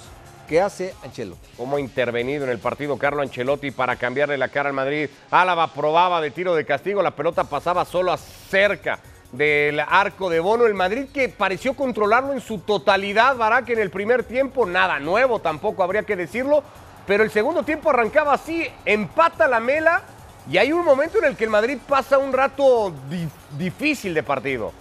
que 0.54 0.62
hace 0.62 0.94
Ancelotti. 1.04 1.50
Cómo 1.58 1.78
ha 1.78 1.80
intervenido 1.80 2.44
en 2.44 2.52
el 2.52 2.60
partido 2.60 2.96
Carlo 3.00 3.24
Ancelotti 3.24 3.72
para 3.72 3.96
cambiarle 3.96 4.38
la 4.38 4.50
cara 4.50 4.70
al 4.70 4.76
Madrid. 4.76 5.10
Álava 5.32 5.74
probaba 5.74 6.22
de 6.22 6.30
tiro 6.30 6.54
de 6.54 6.64
castigo, 6.64 7.02
la 7.02 7.10
pelota 7.10 7.44
pasaba 7.46 7.86
solo 7.86 8.16
cerca 8.18 9.00
del 9.32 9.80
arco 9.80 10.30
de 10.30 10.40
Bono. 10.40 10.68
El 10.68 10.76
Madrid 10.76 11.08
que 11.12 11.28
pareció 11.28 11.74
controlarlo 11.74 12.34
en 12.34 12.40
su 12.40 12.60
totalidad, 12.60 13.36
Barak, 13.36 13.68
en 13.70 13.80
el 13.80 13.90
primer 13.90 14.26
tiempo, 14.26 14.68
nada 14.68 15.00
nuevo 15.00 15.40
tampoco 15.40 15.82
habría 15.82 16.04
que 16.04 16.16
decirlo, 16.16 16.64
pero 17.08 17.24
el 17.24 17.32
segundo 17.32 17.64
tiempo 17.64 17.90
arrancaba 17.90 18.34
así, 18.34 18.68
empata 18.86 19.48
la 19.48 19.60
mela 19.60 20.04
y 20.48 20.60
hay 20.60 20.72
un 20.72 20.86
momento 20.86 21.18
en 21.18 21.24
el 21.24 21.36
que 21.36 21.46
el 21.46 21.50
Madrid 21.50 21.80
pasa 21.90 22.20
un 22.20 22.32
rato 22.32 22.94
di- 23.10 23.28
difícil 23.58 24.14
de 24.14 24.22
partido. 24.22 24.72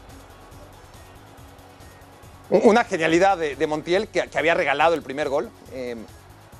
Una 2.52 2.84
genialidad 2.84 3.38
de, 3.38 3.66
Montiel 3.66 4.08
que, 4.08 4.28
había 4.34 4.54
regalado 4.54 4.94
el 4.94 5.02
primer 5.02 5.28
gol. 5.28 5.50
eh, 5.72 5.96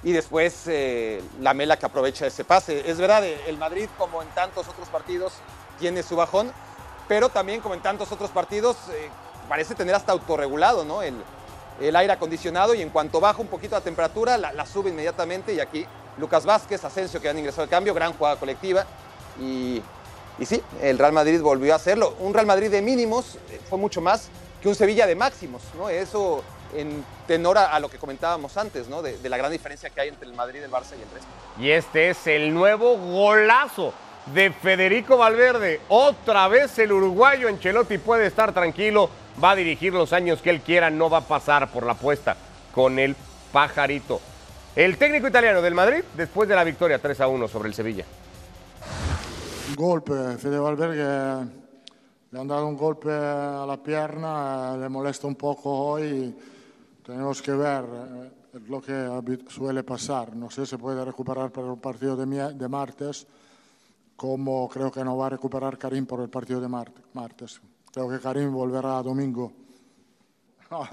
y 0.04 0.12
después 0.12 0.64
eh, 0.66 1.22
la 1.40 1.54
Mela 1.54 1.78
que 1.78 1.86
aprovecha 1.86 2.26
ese 2.26 2.44
pase. 2.44 2.90
Es 2.90 2.98
verdad, 2.98 3.24
eh, 3.24 3.38
el 3.46 3.56
Madrid, 3.56 3.88
como 3.98 4.22
en 4.22 4.28
tantos 4.30 4.66
otros 4.68 4.88
partidos, 4.88 5.34
tiene 5.78 6.02
su 6.02 6.16
bajón, 6.16 6.52
pero 7.08 7.28
también, 7.28 7.60
como 7.60 7.74
en 7.74 7.82
tantos 7.82 8.10
otros 8.10 8.30
partidos, 8.30 8.76
eh, 8.92 9.08
parece 9.48 9.74
tener 9.74 9.94
hasta 9.94 10.12
autorregulado 10.12 10.84
¿no? 10.84 11.02
el, 11.02 11.14
el 11.80 11.94
aire 11.94 12.12
acondicionado 12.12 12.74
y 12.74 12.82
en 12.82 12.90
cuanto 12.90 13.20
baja 13.20 13.40
un 13.40 13.46
poquito 13.48 13.76
la 13.76 13.80
temperatura, 13.80 14.36
la, 14.38 14.52
la 14.52 14.66
sube 14.66 14.90
inmediatamente. 14.90 15.54
Y 15.54 15.60
aquí 15.60 15.86
Lucas 16.18 16.44
Vázquez, 16.44 16.84
Asensio, 16.84 17.20
que 17.20 17.28
han 17.28 17.38
ingresado 17.38 17.62
al 17.62 17.68
cambio, 17.68 17.94
gran 17.94 18.12
jugada 18.12 18.36
colectiva. 18.36 18.84
Y, 19.40 19.80
y 20.38 20.46
sí, 20.46 20.60
el 20.80 20.98
Real 20.98 21.12
Madrid 21.12 21.40
volvió 21.40 21.74
a 21.74 21.76
hacerlo. 21.76 22.16
Un 22.18 22.34
Real 22.34 22.46
Madrid 22.46 22.70
de 22.70 22.82
mínimos 22.82 23.38
fue 23.68 23.78
mucho 23.78 24.00
más 24.00 24.28
que 24.62 24.68
un 24.68 24.74
Sevilla 24.74 25.06
de 25.06 25.16
máximos, 25.16 25.62
¿no? 25.76 25.88
Eso 25.88 26.42
en 26.74 27.04
tenor 27.26 27.58
a, 27.58 27.66
a 27.74 27.80
lo 27.80 27.90
que 27.90 27.98
comentábamos 27.98 28.56
antes, 28.56 28.88
¿no? 28.88 29.02
De, 29.02 29.18
de 29.18 29.28
la 29.28 29.36
gran 29.36 29.50
diferencia 29.50 29.90
que 29.90 30.00
hay 30.00 30.08
entre 30.08 30.28
el 30.28 30.34
Madrid, 30.34 30.62
el 30.62 30.70
Barça 30.70 30.92
y 30.92 31.02
el 31.02 31.10
resto. 31.12 31.28
Y 31.58 31.70
este 31.70 32.10
es 32.10 32.26
el 32.26 32.54
nuevo 32.54 32.96
golazo 32.96 33.92
de 34.26 34.52
Federico 34.52 35.16
Valverde. 35.18 35.80
Otra 35.88 36.48
vez 36.48 36.78
el 36.78 36.92
uruguayo 36.92 37.48
Ancelotti 37.48 37.98
puede 37.98 38.26
estar 38.26 38.54
tranquilo, 38.54 39.10
va 39.42 39.50
a 39.50 39.56
dirigir 39.56 39.92
los 39.92 40.12
años 40.12 40.40
que 40.40 40.50
él 40.50 40.60
quiera, 40.60 40.90
no 40.90 41.10
va 41.10 41.18
a 41.18 41.22
pasar 41.22 41.70
por 41.70 41.84
la 41.84 41.92
apuesta 41.92 42.36
con 42.72 42.98
el 42.98 43.16
pajarito. 43.52 44.20
El 44.76 44.96
técnico 44.96 45.26
italiano 45.26 45.60
del 45.60 45.74
Madrid 45.74 46.02
después 46.14 46.48
de 46.48 46.54
la 46.54 46.64
victoria 46.64 46.98
3 46.98 47.20
a 47.20 47.26
1 47.28 47.48
sobre 47.48 47.68
el 47.68 47.74
Sevilla. 47.74 48.04
Un 49.68 49.74
golpe, 49.74 50.12
Fede 50.38 50.58
Valverde 50.58 51.61
le 52.32 52.40
han 52.40 52.48
dado 52.48 52.66
un 52.66 52.76
golpe 52.76 53.12
a 53.12 53.64
la 53.66 53.76
pierna, 53.82 54.76
le 54.76 54.88
molesta 54.88 55.26
un 55.26 55.36
poco 55.36 55.70
hoy. 55.70 56.34
Tenemos 57.04 57.42
que 57.42 57.52
ver 57.52 57.84
eh, 57.84 58.60
lo 58.68 58.80
que 58.80 59.44
suele 59.48 59.82
pasar. 59.84 60.34
No 60.34 60.50
sé 60.50 60.64
si 60.64 60.76
puede 60.78 61.04
recuperar 61.04 61.50
para 61.52 61.70
el 61.70 61.78
partido 61.78 62.16
de, 62.16 62.54
de 62.54 62.68
martes, 62.68 63.26
como 64.16 64.66
creo 64.68 64.90
que 64.90 65.04
no 65.04 65.16
va 65.16 65.26
a 65.26 65.30
recuperar 65.30 65.76
Karim 65.76 66.06
por 66.06 66.20
el 66.20 66.30
partido 66.30 66.60
de 66.60 66.68
mart- 66.68 67.04
martes. 67.12 67.60
Creo 67.92 68.08
que 68.08 68.18
Karim 68.18 68.50
volverá 68.50 69.02
domingo. 69.02 69.52
A 70.70 70.88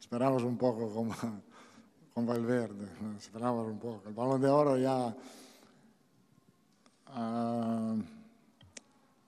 esperamos 0.00 0.42
un 0.42 0.56
poco 0.56 0.88
con, 0.88 1.10
con 2.14 2.26
Valverde, 2.26 2.88
esperamos 3.18 3.66
un 3.66 3.78
poco. 3.78 4.02
El 4.08 4.14
balón 4.14 4.40
de 4.40 4.48
oro 4.48 4.78
ya 4.78 5.14
ah, 7.08 7.94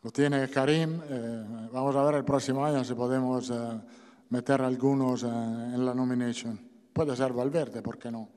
lo 0.06 0.12
tiene 0.12 0.48
Karim. 0.48 1.00
eh, 1.10 1.44
vamos 1.72 1.96
a 1.96 2.04
ver 2.04 2.14
el 2.14 2.24
próximo 2.24 2.64
año 2.64 2.84
si 2.84 2.94
podemos 2.94 3.50
eh, 3.50 3.54
meter 4.30 4.62
algunos 4.62 5.24
eh, 5.24 5.26
en 5.26 5.84
la 5.84 5.94
nomination. 5.94 6.56
Puede 6.92 7.16
ser 7.16 7.32
Valverde, 7.32 7.82
¿por 7.82 7.98
qué 7.98 8.12
no? 8.12 8.28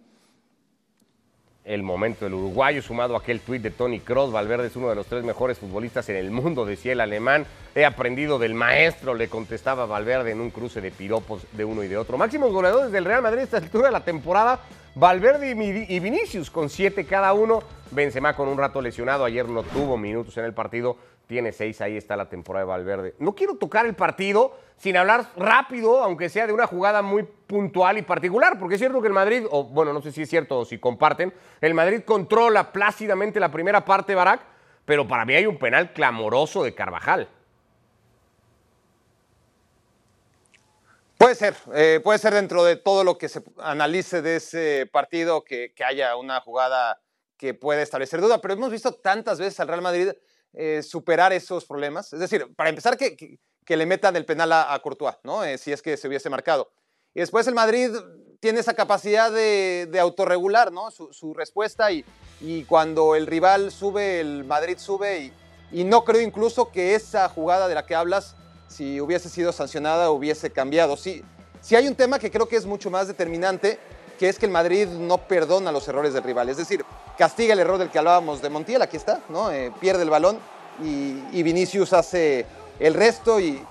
El 1.63 1.83
momento 1.83 2.25
del 2.25 2.33
uruguayo, 2.33 2.81
sumado 2.81 3.13
a 3.13 3.19
aquel 3.19 3.41
tuit 3.41 3.61
de 3.61 3.69
Tony 3.69 3.99
Kroos, 3.99 4.31
Valverde 4.31 4.65
es 4.65 4.75
uno 4.75 4.89
de 4.89 4.95
los 4.95 5.05
tres 5.05 5.23
mejores 5.23 5.59
futbolistas 5.59 6.09
en 6.09 6.15
el 6.15 6.31
mundo, 6.31 6.65
decía 6.65 6.93
el 6.93 7.01
alemán. 7.01 7.45
He 7.75 7.85
aprendido 7.85 8.39
del 8.39 8.55
maestro, 8.55 9.13
le 9.13 9.27
contestaba 9.27 9.85
Valverde 9.85 10.31
en 10.31 10.41
un 10.41 10.49
cruce 10.49 10.81
de 10.81 10.89
piropos 10.89 11.45
de 11.51 11.65
uno 11.65 11.83
y 11.83 11.87
de 11.87 11.97
otro. 11.97 12.17
Máximos 12.17 12.51
goleadores 12.51 12.91
del 12.91 13.05
Real 13.05 13.21
Madrid 13.21 13.41
a 13.41 13.43
esta 13.43 13.57
altura 13.57 13.89
de 13.89 13.91
la 13.91 14.03
temporada, 14.03 14.59
Valverde 14.95 15.51
y 15.87 15.99
Vinicius 15.99 16.49
con 16.49 16.67
siete 16.67 17.05
cada 17.05 17.31
uno. 17.33 17.61
Benzema 17.91 18.35
con 18.35 18.47
un 18.47 18.57
rato 18.57 18.81
lesionado, 18.81 19.23
ayer 19.23 19.47
no 19.47 19.61
tuvo 19.61 19.97
minutos 19.97 20.35
en 20.37 20.45
el 20.45 20.53
partido, 20.53 20.97
tiene 21.29 21.51
seis, 21.51 21.79
ahí 21.79 21.95
está 21.95 22.17
la 22.17 22.27
temporada 22.27 22.65
de 22.65 22.69
Valverde. 22.69 23.15
No 23.19 23.35
quiero 23.35 23.55
tocar 23.55 23.85
el 23.85 23.93
partido 23.93 24.57
sin 24.77 24.97
hablar 24.97 25.27
rápido, 25.35 26.03
aunque 26.03 26.27
sea 26.27 26.47
de 26.47 26.53
una 26.53 26.65
jugada 26.65 27.03
muy 27.03 27.21
puntual 27.21 27.99
y 27.99 28.01
particular, 28.01 28.57
porque 28.57 28.75
es 28.75 28.81
cierto 28.81 28.99
que 28.99 29.09
el 29.09 29.13
Madrid, 29.13 29.45
o 29.51 29.63
bueno, 29.63 29.93
no 29.93 30.01
sé 30.01 30.11
si 30.11 30.23
es 30.23 30.29
cierto 30.29 30.57
o 30.57 30.65
si 30.65 30.79
comparten, 30.79 31.31
el 31.61 31.75
Madrid 31.75 32.01
controla 32.03 32.71
plácidamente 32.71 33.39
la 33.39 33.51
primera 33.51 33.85
parte, 33.85 34.15
Barak, 34.15 34.41
pero 34.85 35.07
para 35.07 35.23
mí 35.23 35.35
hay 35.35 35.45
un 35.45 35.59
penal 35.59 35.93
clamoroso 35.93 36.63
de 36.63 36.73
Carvajal. 36.73 37.29
Puede 41.15 41.35
ser, 41.35 41.53
eh, 41.75 42.01
puede 42.03 42.17
ser 42.17 42.33
dentro 42.33 42.63
de 42.63 42.75
todo 42.75 43.03
lo 43.03 43.19
que 43.19 43.29
se 43.29 43.43
analice 43.59 44.23
de 44.23 44.37
ese 44.37 44.89
partido 44.91 45.43
que, 45.43 45.73
que 45.75 45.83
haya 45.83 46.15
una 46.15 46.41
jugada 46.41 46.99
que 47.37 47.53
puede 47.53 47.83
establecer 47.83 48.19
duda, 48.19 48.41
pero 48.41 48.55
hemos 48.55 48.71
visto 48.71 48.95
tantas 48.95 49.37
veces 49.37 49.59
al 49.59 49.67
Real 49.67 49.83
Madrid 49.83 50.09
eh, 50.53 50.81
superar 50.83 51.33
esos 51.33 51.65
problemas. 51.65 52.11
Es 52.13 52.19
decir, 52.19 52.47
para 52.55 52.69
empezar, 52.69 52.97
que, 52.97 53.15
que- 53.15 53.37
le 53.75 53.85
metan 53.85 54.15
el 54.15 54.25
penal 54.25 54.51
a, 54.51 54.79
Courtois, 54.81 55.17
¿no? 55.23 55.43
Eh, 55.43 55.59
si 55.59 55.71
es 55.71 55.83
que 55.83 55.95
se 55.95 56.07
hubiese 56.07 56.27
marcado. 56.27 56.71
Y 57.13 57.19
después 57.19 57.45
el 57.45 57.53
Madrid 57.53 57.91
tiene 58.39 58.61
esa 58.61 58.73
capacidad 58.73 59.31
de, 59.31 59.87
de 59.91 59.99
autorregular, 59.99 60.71
¿no? 60.71 60.89
Su, 60.89 61.33
respuesta 61.35 61.91
y, 61.91 62.03
y 62.41 62.63
cuando 62.63 63.15
el 63.15 63.27
rival 63.27 63.71
sube, 63.71 64.21
el 64.21 64.43
Madrid 64.43 64.79
sube 64.79 65.19
y, 65.19 65.33
y 65.71 65.83
no 65.83 66.03
creo 66.03 66.21
incluso 66.21 66.71
que 66.71 66.95
esa 66.95 67.29
jugada 67.29 67.67
de 67.67 67.75
la 67.75 67.85
que 67.85 67.93
hablas, 67.93 68.35
si 68.67 68.99
hubiese 69.01 69.29
sido 69.29 69.51
sancionada, 69.51 70.09
hubiese 70.09 70.49
cambiado. 70.49 70.97
Sí, 70.97 71.23
sí 71.61 71.75
hay 71.75 71.87
un 71.87 71.95
tema 71.95 72.17
que 72.17 72.31
creo 72.31 72.47
que 72.47 72.55
es 72.55 72.65
mucho 72.65 72.89
más 72.89 73.07
determinante, 73.07 73.79
que 74.19 74.27
es 74.27 74.37
que 74.37 74.45
el 74.45 74.51
Madrid 74.51 74.85
no 74.87 75.17
perdona 75.17 75.71
los 75.71 75.87
errores 75.87 76.13
del 76.13 76.23
rival. 76.23 76.49
Es 76.49 76.57
decir, 76.57 76.83
castiga 77.17 77.53
el 77.53 77.59
error 77.59 77.77
del 77.77 77.89
que 77.89 77.99
hablábamos 77.99 78.41
de 78.41 78.49
Montiel, 78.49 78.81
aquí 78.81 78.97
está, 78.97 79.21
¿no? 79.29 79.49
Eh, 79.49 79.71
pierde 79.79 80.03
el 80.03 80.09
balón 80.09 80.37
y, 80.83 81.41
Vinicius 81.41 81.93
hace 81.93 82.45
el 82.79 82.93
resto 82.93 83.39
y, 83.39 83.65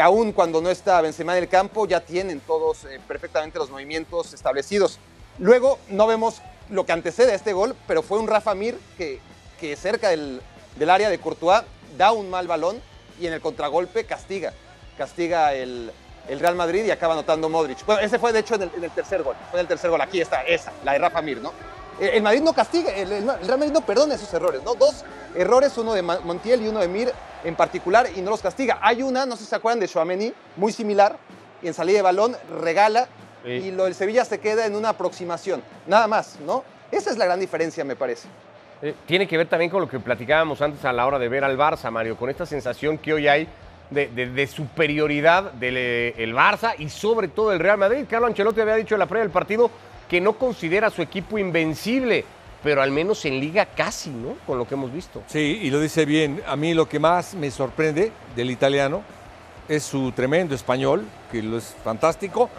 aún 0.00 0.32
cuando 0.32 0.62
no 0.62 0.70
está 0.70 1.02
Benzema 1.02 1.36
en 1.36 1.42
el 1.42 1.50
campo, 1.50 1.86
ya 1.86 2.00
tienen 2.00 2.40
todos 2.40 2.84
eh, 2.84 2.98
perfectamente 3.06 3.58
los 3.58 3.70
movimientos 3.70 4.32
establecidos. 4.32 4.98
Luego 5.38 5.78
no 5.90 6.06
vemos 6.06 6.40
lo 6.70 6.86
que 6.86 6.92
antecede 6.92 7.32
a 7.32 7.34
este 7.34 7.52
gol, 7.52 7.76
pero 7.86 8.02
fue 8.02 8.18
un 8.18 8.26
Rafa 8.26 8.54
Mir 8.54 8.78
que, 8.96 9.20
que 9.60 9.76
cerca 9.76 10.08
del, 10.08 10.40
del 10.78 10.88
área 10.88 11.10
de 11.10 11.18
Courtois 11.18 11.62
da 11.98 12.12
un 12.12 12.30
mal 12.30 12.48
balón 12.48 12.80
y 13.20 13.26
en 13.26 13.34
el 13.34 13.42
contragolpe 13.42 14.04
castiga, 14.04 14.54
castiga 14.96 15.52
el, 15.52 15.92
el 16.28 16.40
Real 16.40 16.54
Madrid 16.54 16.84
y 16.84 16.90
acaba 16.90 17.14
anotando 17.14 17.48
Modric. 17.48 17.84
Bueno, 17.86 18.00
ese 18.00 18.18
fue 18.18 18.32
de 18.32 18.40
hecho 18.40 18.54
en 18.54 18.62
el, 18.62 18.70
en 18.76 18.84
el 18.84 18.90
tercer 18.90 19.22
gol, 19.22 19.36
fue 19.50 19.60
en 19.60 19.64
el 19.64 19.68
tercer 19.68 19.90
gol, 19.90 20.00
aquí 20.00 20.20
está, 20.20 20.42
esa, 20.42 20.72
la 20.84 20.92
de 20.92 20.98
Rafa 20.98 21.20
Mir, 21.22 21.40
¿no? 21.40 21.52
Eh, 22.00 22.12
El 22.14 22.22
Madrid 22.22 22.40
no 22.42 22.52
castiga, 22.52 22.92
el, 22.92 23.08
Real 23.08 23.58
Madrid 23.58 23.72
no 23.72 23.82
perdona 23.82 24.14
esos 24.14 24.32
errores, 24.34 24.62
¿no? 24.64 24.74
Dos 24.74 25.04
errores, 25.34 25.76
uno 25.78 25.94
de 25.94 26.02
Montiel 26.02 26.62
y 26.62 26.68
uno 26.68 26.80
de 26.80 26.88
Mir 26.88 27.12
en 27.44 27.54
particular, 27.56 28.08
y 28.16 28.20
no 28.22 28.30
los 28.30 28.40
castiga. 28.40 28.78
Hay 28.80 29.02
una, 29.02 29.26
no 29.26 29.36
sé 29.36 29.44
si 29.44 29.50
se 29.50 29.56
acuerdan 29.56 29.80
de 29.80 29.88
Chouameni, 29.88 30.32
muy 30.56 30.72
similar, 30.72 31.16
y 31.62 31.68
en 31.68 31.74
salida 31.74 31.98
de 31.98 32.02
balón 32.02 32.36
regala, 32.60 33.08
Sí. 33.44 33.50
y 33.50 33.70
lo 33.72 33.84
del 33.84 33.94
Sevilla 33.94 34.24
se 34.24 34.40
queda 34.40 34.64
en 34.64 34.74
una 34.74 34.88
aproximación, 34.88 35.62
nada 35.86 36.06
más, 36.06 36.40
¿no? 36.40 36.64
Esa 36.90 37.10
es 37.10 37.18
la 37.18 37.26
gran 37.26 37.38
diferencia, 37.38 37.84
me 37.84 37.94
parece. 37.94 38.26
Eh, 38.80 38.94
tiene 39.06 39.28
que 39.28 39.36
ver 39.36 39.48
también 39.48 39.70
con 39.70 39.82
lo 39.82 39.88
que 39.88 40.00
platicábamos 40.00 40.62
antes 40.62 40.82
a 40.86 40.92
la 40.94 41.06
hora 41.06 41.18
de 41.18 41.28
ver 41.28 41.44
al 41.44 41.58
Barça, 41.58 41.90
Mario, 41.90 42.16
con 42.16 42.30
esta 42.30 42.46
sensación 42.46 42.96
que 42.96 43.12
hoy 43.12 43.28
hay 43.28 43.46
de, 43.94 44.46
superioridad 44.46 45.52
del 45.52 45.76
eh, 45.76 46.14
el 46.18 46.34
Barça 46.34 46.74
y 46.78 46.88
sobre 46.88 47.28
todo 47.28 47.52
el 47.52 47.60
Real 47.60 47.78
Madrid. 47.78 48.04
Carlo 48.08 48.26
Ancelotti 48.26 48.60
había 48.60 48.74
dicho 48.74 48.94
en 48.94 48.98
la 48.98 49.06
previa 49.06 49.24
del 49.24 49.32
partido 49.32 49.70
que 50.08 50.20
no 50.20 50.34
considera 50.34 50.88
a 50.88 50.90
su 50.90 51.02
equipo 51.02 51.38
invencible, 51.38 52.24
pero 52.62 52.82
al 52.82 52.90
menos 52.90 53.24
en 53.24 53.40
liga 53.40 53.66
casi, 53.66 54.10
¿no? 54.10 54.36
Con 54.46 54.58
lo 54.58 54.66
que 54.66 54.74
hemos 54.74 54.92
visto. 54.92 55.22
Sí, 55.26 55.60
y 55.62 55.70
lo 55.70 55.80
dice 55.80 56.04
bien. 56.04 56.42
A 56.46 56.56
mí 56.56 56.74
lo 56.74 56.88
que 56.88 56.98
más 56.98 57.34
me 57.34 57.50
sorprende 57.50 58.12
del 58.36 58.50
italiano 58.50 59.02
es 59.68 59.82
su 59.82 60.12
tremendo 60.12 60.54
español, 60.54 61.04
que 61.30 61.42
lo 61.42 61.56
es 61.58 61.74
fantástico, 61.82 62.50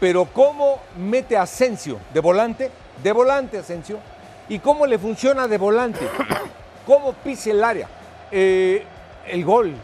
pero 0.00 0.24
cómo 0.26 0.80
mete 0.98 1.36
a 1.36 1.42
Asensio 1.42 1.98
de 2.12 2.20
volante, 2.20 2.70
de 3.02 3.12
volante 3.12 3.58
Asensio, 3.58 3.98
y 4.48 4.58
cómo 4.58 4.86
le 4.86 4.98
funciona 4.98 5.48
de 5.48 5.58
volante, 5.58 6.06
cómo 6.86 7.12
pisa 7.12 7.50
el 7.50 7.64
área. 7.64 7.88
Eh, 8.30 8.84
el 9.26 9.44
gol, 9.44 9.74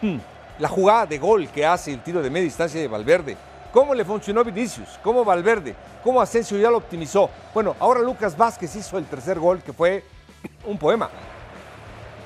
la 0.60 0.68
jugada 0.68 1.06
de 1.06 1.18
gol 1.18 1.48
que 1.48 1.66
hace 1.66 1.92
el 1.92 2.00
tiro 2.02 2.22
de 2.22 2.30
media 2.30 2.44
distancia 2.44 2.80
de 2.80 2.86
Valverde, 2.86 3.36
cómo 3.72 3.94
le 3.94 4.04
funcionó 4.04 4.44
Vinicius, 4.44 5.00
cómo 5.02 5.24
Valverde, 5.24 5.74
cómo 6.04 6.20
Asensio 6.20 6.58
ya 6.58 6.70
lo 6.70 6.76
optimizó. 6.76 7.30
Bueno, 7.54 7.74
ahora 7.80 8.00
Lucas 8.00 8.36
Vázquez 8.36 8.76
hizo 8.76 8.98
el 8.98 9.06
tercer 9.06 9.38
gol, 9.38 9.62
que 9.62 9.72
fue 9.72 10.04
un 10.66 10.78
poema. 10.78 11.08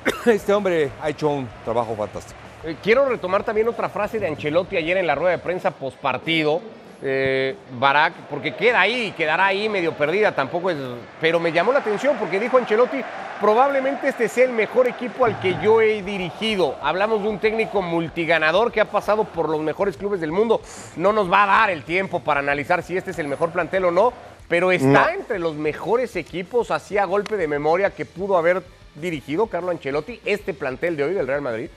Este 0.26 0.52
hombre 0.52 0.90
ha 1.00 1.08
hecho 1.08 1.28
un 1.28 1.48
trabajo 1.64 1.94
fantástico. 1.94 2.38
Eh, 2.64 2.76
quiero 2.82 3.08
retomar 3.08 3.44
también 3.44 3.68
otra 3.68 3.88
frase 3.88 4.18
de 4.18 4.26
Ancelotti 4.26 4.76
ayer 4.76 4.96
en 4.96 5.06
la 5.06 5.14
rueda 5.14 5.32
de 5.32 5.38
prensa 5.38 5.70
postpartido, 5.70 6.60
eh, 7.02 7.54
Barak, 7.78 8.14
porque 8.30 8.54
queda 8.54 8.80
ahí, 8.80 9.12
quedará 9.16 9.46
ahí 9.46 9.68
medio 9.68 9.92
perdida, 9.92 10.34
tampoco 10.34 10.70
es. 10.70 10.76
Pero 11.20 11.38
me 11.38 11.52
llamó 11.52 11.72
la 11.72 11.80
atención 11.80 12.16
porque 12.18 12.40
dijo 12.40 12.56
Ancelotti: 12.56 13.00
probablemente 13.44 14.08
este 14.08 14.26
sea 14.30 14.46
el 14.46 14.52
mejor 14.52 14.88
equipo 14.88 15.26
al 15.26 15.38
que 15.38 15.58
yo 15.62 15.82
he 15.82 16.02
dirigido. 16.02 16.78
Hablamos 16.80 17.22
de 17.22 17.28
un 17.28 17.38
técnico 17.38 17.82
multiganador 17.82 18.72
que 18.72 18.80
ha 18.80 18.90
pasado 18.90 19.24
por 19.24 19.50
los 19.50 19.60
mejores 19.60 19.98
clubes 19.98 20.18
del 20.22 20.32
mundo. 20.32 20.62
No 20.96 21.12
nos 21.12 21.30
va 21.30 21.42
a 21.42 21.46
dar 21.46 21.68
el 21.68 21.84
tiempo 21.84 22.20
para 22.20 22.40
analizar 22.40 22.82
si 22.82 22.96
este 22.96 23.10
es 23.10 23.18
el 23.18 23.28
mejor 23.28 23.52
plantel 23.52 23.84
o 23.84 23.90
no, 23.90 24.14
pero 24.48 24.72
está 24.72 25.12
entre 25.12 25.38
los 25.38 25.56
mejores 25.56 26.16
equipos, 26.16 26.70
así 26.70 26.96
a 26.96 27.04
golpe 27.04 27.36
de 27.36 27.46
memoria, 27.46 27.90
que 27.90 28.06
pudo 28.06 28.38
haber 28.38 28.62
dirigido 28.94 29.46
Carlo 29.46 29.72
Ancelotti 29.72 30.22
este 30.24 30.54
plantel 30.54 30.96
de 30.96 31.04
hoy 31.04 31.12
del 31.12 31.26
Real 31.26 31.42
Madrid. 31.42 31.68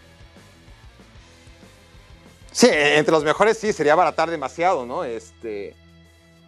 Sí, 2.53 2.69
entre 2.71 3.12
los 3.12 3.25
mejores 3.25 3.58
sí, 3.58 3.73
sería 3.73 3.93
baratar 3.93 4.32
demasiado, 4.32 4.86
¿no? 4.86 5.03
Este, 5.03 5.75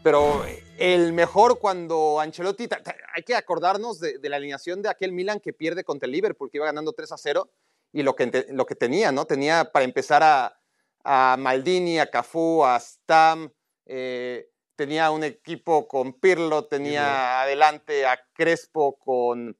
pero 0.01 0.45
el 0.79 1.13
mejor 1.13 1.59
cuando 1.59 2.19
Ancelotti, 2.19 2.67
hay 3.13 3.23
que 3.23 3.35
acordarnos 3.35 3.99
de, 3.99 4.17
de 4.17 4.29
la 4.29 4.37
alineación 4.37 4.81
de 4.81 4.89
aquel 4.89 5.11
Milan 5.11 5.39
que 5.39 5.53
pierde 5.53 5.83
contra 5.83 6.07
el 6.07 6.13
Liverpool, 6.13 6.49
que 6.49 6.57
iba 6.57 6.65
ganando 6.65 6.93
3 6.93 7.11
a 7.11 7.17
0, 7.17 7.49
y 7.91 8.03
lo 8.03 8.15
que, 8.15 8.45
lo 8.49 8.65
que 8.65 8.75
tenía, 8.75 9.11
¿no? 9.11 9.25
Tenía 9.25 9.71
para 9.71 9.85
empezar 9.85 10.23
a, 10.23 10.59
a 11.03 11.37
Maldini, 11.37 11.99
a 11.99 12.09
Cafú, 12.09 12.63
a 12.63 12.79
Stam, 12.79 13.51
eh, 13.85 14.49
tenía 14.75 15.11
un 15.11 15.23
equipo 15.23 15.87
con 15.87 16.13
Pirlo, 16.13 16.65
tenía 16.65 17.41
adelante 17.41 18.05
a 18.05 18.19
Crespo 18.33 18.97
con, 18.97 19.57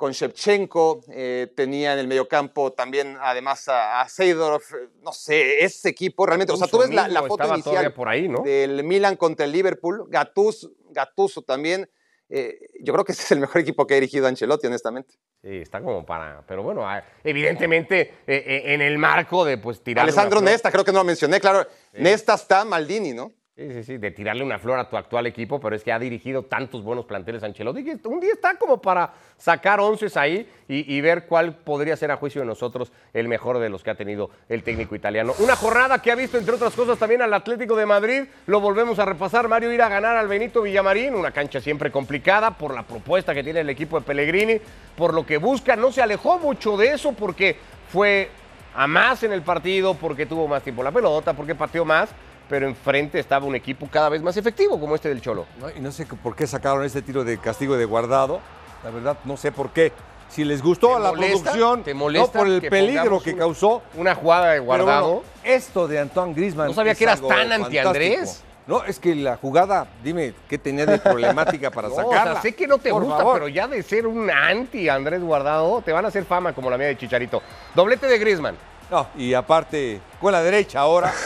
con 0.00 0.12
Shevchenko, 0.12 1.02
eh, 1.12 1.52
tenía 1.54 1.92
en 1.92 1.98
el 1.98 2.08
mediocampo 2.08 2.72
también 2.72 3.18
además 3.20 3.68
a, 3.68 4.00
a 4.00 4.08
Seydorf, 4.08 4.72
no 5.02 5.12
sé, 5.12 5.62
ese 5.62 5.90
equipo 5.90 6.24
realmente, 6.24 6.54
o 6.54 6.56
sea, 6.56 6.66
tú 6.66 6.78
ves 6.78 6.88
la, 6.90 7.06
la 7.06 7.22
foto 7.22 7.46
inicial 7.52 7.92
por 7.92 8.08
ahí, 8.08 8.26
¿no? 8.26 8.42
del 8.42 8.82
Milan 8.82 9.16
contra 9.16 9.44
el 9.44 9.52
Liverpool, 9.52 10.06
Gattuso, 10.08 10.70
Gattuso 10.88 11.42
también, 11.42 11.88
eh, 12.30 12.58
yo 12.80 12.92
creo 12.92 13.04
que 13.04 13.12
ese 13.12 13.24
es 13.24 13.32
el 13.32 13.40
mejor 13.40 13.60
equipo 13.60 13.86
que 13.86 13.94
ha 13.94 13.96
dirigido 13.96 14.26
Ancelotti, 14.28 14.68
honestamente. 14.68 15.14
Sí, 15.42 15.58
está 15.58 15.82
como 15.82 16.06
para. 16.06 16.44
Pero 16.46 16.62
bueno, 16.62 16.86
evidentemente 17.24 18.00
eh, 18.00 18.44
eh, 18.46 18.62
en 18.66 18.80
el 18.80 18.98
marco 18.98 19.44
de 19.44 19.58
pues 19.58 19.82
tirar. 19.82 20.04
Alessandro 20.04 20.40
Nesta, 20.40 20.70
creo 20.70 20.84
que 20.84 20.92
no 20.92 20.98
lo 20.98 21.04
mencioné, 21.04 21.40
claro. 21.40 21.66
Nesta 21.92 22.34
está 22.34 22.64
Maldini, 22.64 23.12
¿no? 23.12 23.32
Sí, 23.60 23.70
sí, 23.74 23.84
sí, 23.84 23.98
de 23.98 24.10
tirarle 24.10 24.42
una 24.42 24.58
flor 24.58 24.78
a 24.78 24.88
tu 24.88 24.96
actual 24.96 25.26
equipo, 25.26 25.60
pero 25.60 25.76
es 25.76 25.84
que 25.84 25.92
ha 25.92 25.98
dirigido 25.98 26.44
tantos 26.44 26.82
buenos 26.82 27.04
planteles 27.04 27.42
Ancelotti 27.42 27.84
un 28.04 28.18
día 28.18 28.32
está 28.32 28.54
como 28.54 28.80
para 28.80 29.12
sacar 29.36 29.80
once 29.80 30.06
ahí 30.18 30.48
y, 30.66 30.96
y, 30.96 31.00
ver 31.02 31.26
cuál 31.26 31.56
podría 31.56 31.94
ser 31.94 32.10
a 32.10 32.16
juicio 32.16 32.40
de 32.40 32.46
nosotros 32.46 32.90
el 33.12 33.28
mejor 33.28 33.58
de 33.58 33.68
los 33.68 33.82
que 33.82 33.90
ha 33.90 33.94
tenido 33.94 34.30
el 34.48 34.62
técnico 34.62 34.94
italiano. 34.94 35.34
Una 35.40 35.56
jornada 35.56 36.00
que 36.00 36.10
ha 36.10 36.14
visto, 36.14 36.38
entre 36.38 36.54
otras 36.54 36.74
cosas, 36.74 36.98
también 36.98 37.20
al 37.20 37.34
Atlético 37.34 37.76
de 37.76 37.84
Madrid, 37.84 38.22
lo 38.46 38.60
volvemos 38.60 38.98
a 38.98 39.04
repasar, 39.04 39.46
Mario 39.46 39.70
ir 39.70 39.82
a 39.82 39.90
ganar 39.90 40.16
al 40.16 40.26
Benito 40.26 40.62
Villamarín, 40.62 41.14
una 41.14 41.30
cancha 41.30 41.60
siempre 41.60 41.90
complicada 41.90 42.56
por 42.56 42.74
la 42.74 42.84
propuesta 42.84 43.34
que 43.34 43.44
tiene 43.44 43.60
el 43.60 43.68
equipo 43.68 44.00
de 44.00 44.06
Pellegrini, 44.06 44.58
por 44.96 45.12
lo 45.12 45.26
que 45.26 45.36
busca, 45.36 45.76
no 45.76 45.92
se 45.92 46.00
alejó 46.00 46.38
mucho 46.38 46.78
de 46.78 46.92
eso 46.92 47.12
porque 47.12 47.58
fue 47.90 48.30
a 48.74 48.86
más 48.86 49.22
en 49.22 49.32
el 49.32 49.42
partido, 49.42 49.94
porque 49.94 50.26
tuvo 50.26 50.48
más 50.48 50.62
tiempo 50.62 50.82
la 50.82 50.92
pelota, 50.92 51.32
porque 51.32 51.54
pateó 51.54 51.84
más 51.84 52.10
pero 52.50 52.66
enfrente 52.66 53.20
estaba 53.20 53.46
un 53.46 53.54
equipo 53.54 53.88
cada 53.88 54.08
vez 54.08 54.20
más 54.20 54.36
efectivo 54.36 54.78
como 54.80 54.96
este 54.96 55.08
del 55.08 55.20
Cholo. 55.20 55.46
No, 55.60 55.70
y 55.70 55.78
no 55.78 55.92
sé 55.92 56.04
por 56.04 56.34
qué 56.34 56.48
sacaron 56.48 56.84
este 56.84 57.00
tiro 57.00 57.22
de 57.22 57.38
castigo 57.38 57.76
de 57.76 57.84
guardado, 57.84 58.40
la 58.82 58.90
verdad 58.90 59.16
no 59.24 59.36
sé 59.36 59.52
por 59.52 59.70
qué. 59.70 59.92
Si 60.28 60.44
les 60.44 60.62
gustó 60.62 60.96
a 60.96 61.00
la 61.00 61.12
producción, 61.12 61.82
¿Te 61.82 61.94
molesta 61.94 62.38
no 62.38 62.44
por 62.44 62.52
el 62.52 62.60
que 62.60 62.70
peligro 62.70 63.20
que 63.20 63.36
causó. 63.36 63.82
Una 63.94 64.14
jugada 64.14 64.52
de 64.52 64.60
guardado. 64.60 65.08
Bueno, 65.08 65.22
esto 65.42 65.88
de 65.88 65.98
Antoine 65.98 66.34
Griezmann. 66.34 66.68
No 66.68 66.74
sabía 66.74 66.92
es 66.92 66.98
que 66.98 67.04
eras 67.04 67.20
tan 67.20 67.50
anti-Andrés. 67.52 68.44
No, 68.66 68.84
es 68.84 68.98
que 69.00 69.14
la 69.14 69.36
jugada, 69.36 69.88
dime, 70.02 70.34
¿qué 70.48 70.58
tenía 70.58 70.86
de 70.86 70.98
problemática 70.98 71.70
para 71.70 71.88
no, 71.90 71.94
sacarla? 71.94 72.32
O 72.32 72.34
sea, 72.34 72.42
sé 72.42 72.54
que 72.54 72.66
no 72.66 72.78
te 72.78 72.90
Por 72.90 73.02
gusta, 73.02 73.18
favor. 73.18 73.34
pero 73.34 73.48
ya 73.48 73.66
de 73.66 73.82
ser 73.82 74.06
un 74.06 74.30
anti 74.30 74.88
Andrés 74.88 75.22
Guardado, 75.22 75.82
te 75.82 75.92
van 75.92 76.04
a 76.04 76.08
hacer 76.08 76.24
fama 76.24 76.52
como 76.52 76.70
la 76.70 76.78
mía 76.78 76.88
de 76.88 76.96
Chicharito. 76.98 77.42
Doblete 77.74 78.06
de 78.06 78.18
Griezmann. 78.18 78.56
No, 78.90 79.06
y 79.16 79.34
aparte, 79.34 80.00
con 80.20 80.32
la 80.32 80.42
derecha 80.42 80.80
ahora. 80.80 81.12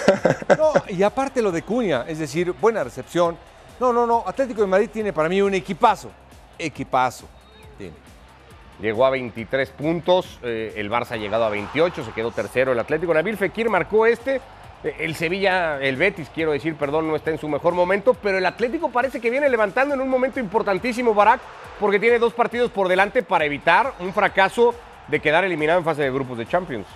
No, 0.58 0.72
y 0.88 1.02
aparte 1.02 1.40
lo 1.40 1.50
de 1.50 1.62
Cuña, 1.62 2.04
es 2.06 2.18
decir, 2.18 2.52
buena 2.52 2.84
recepción. 2.84 3.36
No, 3.80 3.92
no, 3.92 4.06
no, 4.06 4.22
Atlético 4.26 4.60
de 4.60 4.66
Madrid 4.66 4.90
tiene 4.92 5.12
para 5.12 5.28
mí 5.28 5.40
un 5.40 5.54
equipazo. 5.54 6.10
Equipazo. 6.58 7.26
Tiene. 7.78 7.94
Llegó 8.80 9.06
a 9.06 9.10
23 9.10 9.70
puntos, 9.70 10.38
eh, 10.42 10.74
el 10.76 10.90
Barça 10.90 11.12
ha 11.12 11.16
llegado 11.16 11.44
a 11.44 11.48
28, 11.48 12.04
se 12.04 12.12
quedó 12.12 12.30
tercero 12.30 12.72
el 12.72 12.78
Atlético. 12.78 13.14
Nabil 13.14 13.36
Fekir 13.36 13.70
marcó 13.70 14.04
este. 14.06 14.40
El 14.84 15.14
Sevilla, 15.14 15.80
el 15.80 15.96
Betis, 15.96 16.28
quiero 16.34 16.52
decir, 16.52 16.76
perdón, 16.76 17.08
no 17.08 17.16
está 17.16 17.30
en 17.30 17.38
su 17.38 17.48
mejor 17.48 17.72
momento, 17.72 18.12
pero 18.12 18.36
el 18.36 18.44
Atlético 18.44 18.90
parece 18.90 19.18
que 19.18 19.30
viene 19.30 19.48
levantando 19.48 19.94
en 19.94 20.00
un 20.02 20.10
momento 20.10 20.40
importantísimo, 20.40 21.14
Barak, 21.14 21.40
porque 21.80 21.98
tiene 21.98 22.18
dos 22.18 22.34
partidos 22.34 22.70
por 22.70 22.86
delante 22.86 23.22
para 23.22 23.46
evitar 23.46 23.94
un 24.00 24.12
fracaso 24.12 24.74
de 25.08 25.20
quedar 25.20 25.42
eliminado 25.42 25.78
en 25.78 25.86
fase 25.86 26.02
de 26.02 26.10
grupos 26.10 26.36
de 26.36 26.46
Champions. 26.46 26.86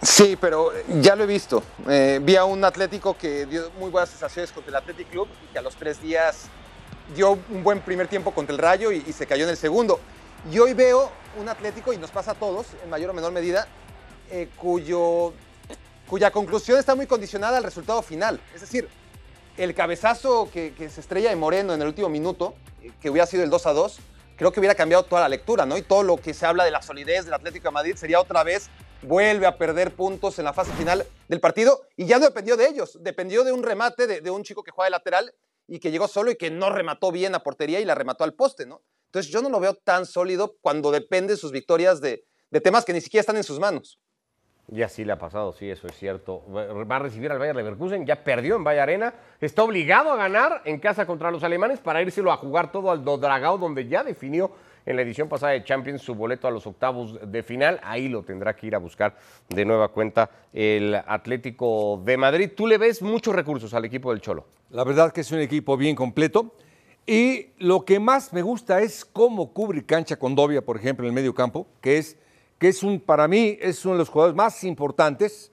Sí, 0.00 0.38
pero 0.40 0.70
ya 1.00 1.16
lo 1.16 1.24
he 1.24 1.26
visto. 1.26 1.64
Eh, 1.88 2.20
vi 2.22 2.36
a 2.36 2.44
un 2.44 2.64
Atlético 2.64 3.16
que 3.16 3.46
dio 3.46 3.72
muy 3.80 3.90
buenas 3.90 4.10
sensaciones 4.10 4.52
contra 4.52 4.70
el 4.70 4.76
Athletic 4.76 5.10
Club 5.10 5.26
y 5.44 5.52
que 5.52 5.58
a 5.58 5.62
los 5.62 5.74
tres 5.74 6.00
días 6.00 6.46
dio 7.16 7.32
un 7.50 7.64
buen 7.64 7.80
primer 7.80 8.06
tiempo 8.06 8.30
contra 8.32 8.54
el 8.54 8.60
Rayo 8.60 8.92
y, 8.92 9.02
y, 9.04 9.12
se 9.12 9.26
cayó 9.26 9.42
en 9.44 9.50
el 9.50 9.56
segundo. 9.56 9.98
Y 10.52 10.60
hoy 10.60 10.74
veo 10.74 11.10
un 11.36 11.48
Atlético, 11.48 11.92
y 11.92 11.96
nos 11.96 12.12
pasa 12.12 12.30
a 12.30 12.34
todos, 12.34 12.68
en 12.84 12.90
mayor 12.90 13.10
o 13.10 13.14
menor 13.14 13.32
medida, 13.32 13.66
eh, 14.30 14.48
cuyo, 14.56 15.32
cuya 16.08 16.30
conclusión 16.30 16.78
está 16.78 16.94
muy 16.94 17.06
condicionada 17.06 17.56
al 17.58 17.64
resultado 17.64 18.02
final. 18.02 18.40
Es 18.54 18.60
decir, 18.60 18.88
el 19.56 19.74
cabezazo 19.74 20.50
que, 20.52 20.72
se 20.90 21.00
estrella 21.00 21.30
de 21.30 21.36
Moreno 21.36 21.74
en 21.74 21.82
el 21.82 21.88
último 21.88 22.08
minuto, 22.08 22.54
eh, 22.82 22.92
que 23.00 23.10
hubiera 23.10 23.26
sido 23.26 23.42
el 23.42 23.50
2 23.50 23.66
a 23.66 23.72
2, 23.72 23.98
creo 24.36 24.52
que 24.52 24.60
hubiera 24.60 24.74
cambiado 24.74 25.04
toda 25.04 25.22
la 25.22 25.28
lectura, 25.28 25.66
¿no? 25.66 25.76
Y 25.76 25.82
todo 25.82 26.02
lo 26.02 26.16
que 26.16 26.34
se 26.34 26.46
habla 26.46 26.64
de 26.64 26.70
la 26.70 26.82
solidez 26.82 27.24
del 27.24 27.34
Atlético 27.34 27.68
de 27.68 27.72
Madrid 27.72 27.96
sería 27.96 28.20
otra 28.20 28.44
vez 28.44 28.70
vuelve 29.02 29.46
a 29.46 29.56
perder 29.56 29.94
puntos 29.94 30.38
en 30.38 30.44
la 30.44 30.52
fase 30.52 30.72
final 30.72 31.06
del 31.28 31.40
partido 31.40 31.82
y 31.96 32.06
ya 32.06 32.18
no 32.18 32.24
dependió 32.24 32.56
de 32.56 32.68
ellos, 32.68 32.98
dependió 33.00 33.44
de 33.44 33.52
un 33.52 33.62
remate 33.62 34.06
de, 34.06 34.20
de, 34.20 34.30
un 34.30 34.42
chico 34.42 34.64
que 34.64 34.72
juega 34.72 34.86
de 34.86 34.90
lateral 34.90 35.34
y 35.68 35.78
que 35.78 35.90
llegó 35.90 36.08
solo 36.08 36.30
y 36.30 36.36
que 36.36 36.50
no 36.50 36.70
remató 36.70 37.12
bien 37.12 37.34
a 37.34 37.42
portería 37.42 37.80
y 37.80 37.84
la 37.84 37.94
remató 37.94 38.24
al 38.24 38.34
poste, 38.34 38.66
¿no? 38.66 38.82
Entonces 39.06 39.32
yo 39.32 39.40
no 39.40 39.50
lo 39.50 39.60
veo 39.60 39.74
tan 39.74 40.04
sólido 40.04 40.56
cuando 40.60 40.90
depende 40.90 41.36
sus 41.36 41.52
victorias 41.52 42.00
de, 42.00 42.24
de 42.50 42.60
temas 42.60 42.84
que 42.84 42.92
ni 42.92 43.00
siquiera 43.00 43.20
están 43.20 43.36
en 43.36 43.44
sus 43.44 43.58
manos. 43.58 44.00
Y 44.70 44.82
así 44.82 45.04
le 45.04 45.12
ha 45.12 45.18
pasado, 45.18 45.52
sí, 45.52 45.70
eso 45.70 45.86
es 45.86 45.96
cierto. 45.96 46.42
Va 46.50 46.96
a 46.96 46.98
recibir 46.98 47.30
al 47.32 47.38
Bayer 47.38 47.56
Leverkusen, 47.56 48.04
ya 48.04 48.22
perdió 48.22 48.56
en 48.56 48.64
Valle 48.64 48.80
Arena, 48.80 49.14
está 49.40 49.62
obligado 49.62 50.12
a 50.12 50.16
ganar 50.16 50.60
en 50.66 50.78
casa 50.78 51.06
contra 51.06 51.30
los 51.30 51.42
alemanes 51.42 51.80
para 51.80 52.02
írselo 52.02 52.30
a 52.30 52.36
jugar 52.36 52.70
todo 52.70 52.90
al 52.90 53.02
Dodragao, 53.02 53.56
donde 53.56 53.88
ya 53.88 54.04
definió 54.04 54.50
en 54.84 54.96
la 54.96 55.02
edición 55.02 55.28
pasada 55.28 55.52
de 55.52 55.64
Champions 55.64 56.02
su 56.02 56.14
boleto 56.14 56.48
a 56.48 56.50
los 56.50 56.66
octavos 56.66 57.18
de 57.30 57.42
final. 57.42 57.80
Ahí 57.82 58.08
lo 58.08 58.22
tendrá 58.22 58.54
que 58.54 58.66
ir 58.66 58.74
a 58.74 58.78
buscar 58.78 59.16
de 59.48 59.64
nueva 59.64 59.88
cuenta 59.88 60.30
el 60.52 60.94
Atlético 60.94 62.02
de 62.04 62.16
Madrid. 62.16 62.50
¿Tú 62.56 62.66
le 62.66 62.78
ves 62.78 63.02
muchos 63.02 63.34
recursos 63.34 63.72
al 63.74 63.84
equipo 63.84 64.10
del 64.10 64.20
Cholo? 64.20 64.46
La 64.70 64.84
verdad 64.84 65.12
que 65.12 65.22
es 65.22 65.32
un 65.32 65.40
equipo 65.40 65.76
bien 65.76 65.96
completo. 65.96 66.54
Y 67.06 67.52
lo 67.56 67.86
que 67.86 67.98
más 68.00 68.34
me 68.34 68.42
gusta 68.42 68.82
es 68.82 69.02
cómo 69.02 69.54
cubre 69.54 69.84
cancha 69.84 70.16
con 70.16 70.34
Dobia, 70.34 70.60
por 70.60 70.76
ejemplo, 70.76 71.06
en 71.06 71.08
el 71.08 71.14
medio 71.14 71.34
campo, 71.34 71.66
que 71.80 71.96
es, 71.96 72.18
que 72.58 72.68
es 72.68 72.82
un, 72.82 73.00
para 73.00 73.28
mí 73.28 73.56
es 73.60 73.84
uno 73.84 73.94
de 73.94 73.98
los 74.00 74.08
jugadores 74.08 74.36
más 74.36 74.64
importantes. 74.64 75.52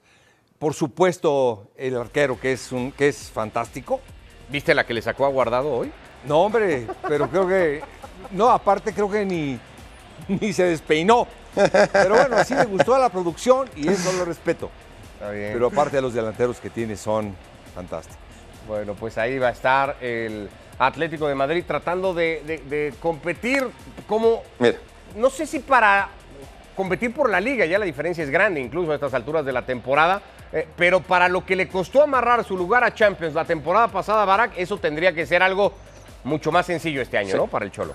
Por 0.58 0.74
supuesto, 0.74 1.70
el 1.76 1.96
arquero, 1.96 2.40
que 2.40 2.52
es, 2.52 2.72
un, 2.72 2.90
que 2.92 3.08
es 3.08 3.30
fantástico. 3.30 4.00
¿Viste 4.48 4.74
la 4.74 4.86
que 4.86 4.94
le 4.94 5.02
sacó 5.02 5.26
a 5.26 5.28
Guardado 5.28 5.72
hoy? 5.72 5.92
No, 6.24 6.40
hombre, 6.40 6.86
pero 7.06 7.28
creo 7.28 7.46
que. 7.46 7.82
No, 8.30 8.48
aparte 8.48 8.92
creo 8.92 9.10
que 9.10 9.24
ni, 9.24 9.58
ni 10.28 10.52
se 10.52 10.64
despeinó. 10.64 11.26
Pero 11.92 12.16
bueno, 12.16 12.36
así 12.36 12.54
me 12.54 12.64
gustó 12.64 12.94
a 12.94 12.98
la 12.98 13.08
producción 13.08 13.68
y 13.76 13.88
eso 13.88 14.12
lo 14.12 14.24
respeto. 14.24 14.70
Está 15.14 15.30
bien. 15.30 15.52
Pero 15.52 15.66
aparte 15.68 15.96
de 15.96 16.02
los 16.02 16.14
delanteros 16.14 16.58
que 16.58 16.70
tiene 16.70 16.96
son 16.96 17.34
fantásticos. 17.74 18.18
Bueno, 18.66 18.94
pues 18.94 19.18
ahí 19.18 19.38
va 19.38 19.48
a 19.48 19.52
estar 19.52 19.96
el 20.00 20.48
Atlético 20.78 21.28
de 21.28 21.34
Madrid 21.34 21.64
tratando 21.66 22.14
de, 22.14 22.42
de, 22.46 22.58
de 22.58 22.94
competir 23.00 23.68
como. 24.08 24.42
Mira. 24.58 24.78
No 25.14 25.30
sé 25.30 25.46
si 25.46 25.60
para 25.60 26.08
competir 26.76 27.12
por 27.12 27.28
la 27.28 27.40
liga, 27.40 27.64
ya 27.66 27.78
la 27.78 27.84
diferencia 27.86 28.22
es 28.22 28.30
grande, 28.30 28.60
incluso 28.60 28.92
a 28.92 28.94
estas 28.94 29.14
alturas 29.14 29.44
de 29.44 29.52
la 29.52 29.62
temporada. 29.62 30.22
Eh, 30.52 30.68
pero 30.76 31.00
para 31.00 31.28
lo 31.28 31.44
que 31.44 31.56
le 31.56 31.66
costó 31.66 32.02
amarrar 32.02 32.44
su 32.44 32.56
lugar 32.56 32.84
a 32.84 32.94
Champions 32.94 33.34
la 33.34 33.44
temporada 33.44 33.88
pasada, 33.88 34.24
Barak, 34.24 34.52
eso 34.56 34.78
tendría 34.78 35.12
que 35.12 35.26
ser 35.26 35.42
algo 35.42 35.72
mucho 36.22 36.52
más 36.52 36.66
sencillo 36.66 37.02
este 37.02 37.18
año, 37.18 37.32
Sí. 37.32 37.36
¿no? 37.36 37.48
Para 37.48 37.64
el 37.64 37.72
Cholo. 37.72 37.94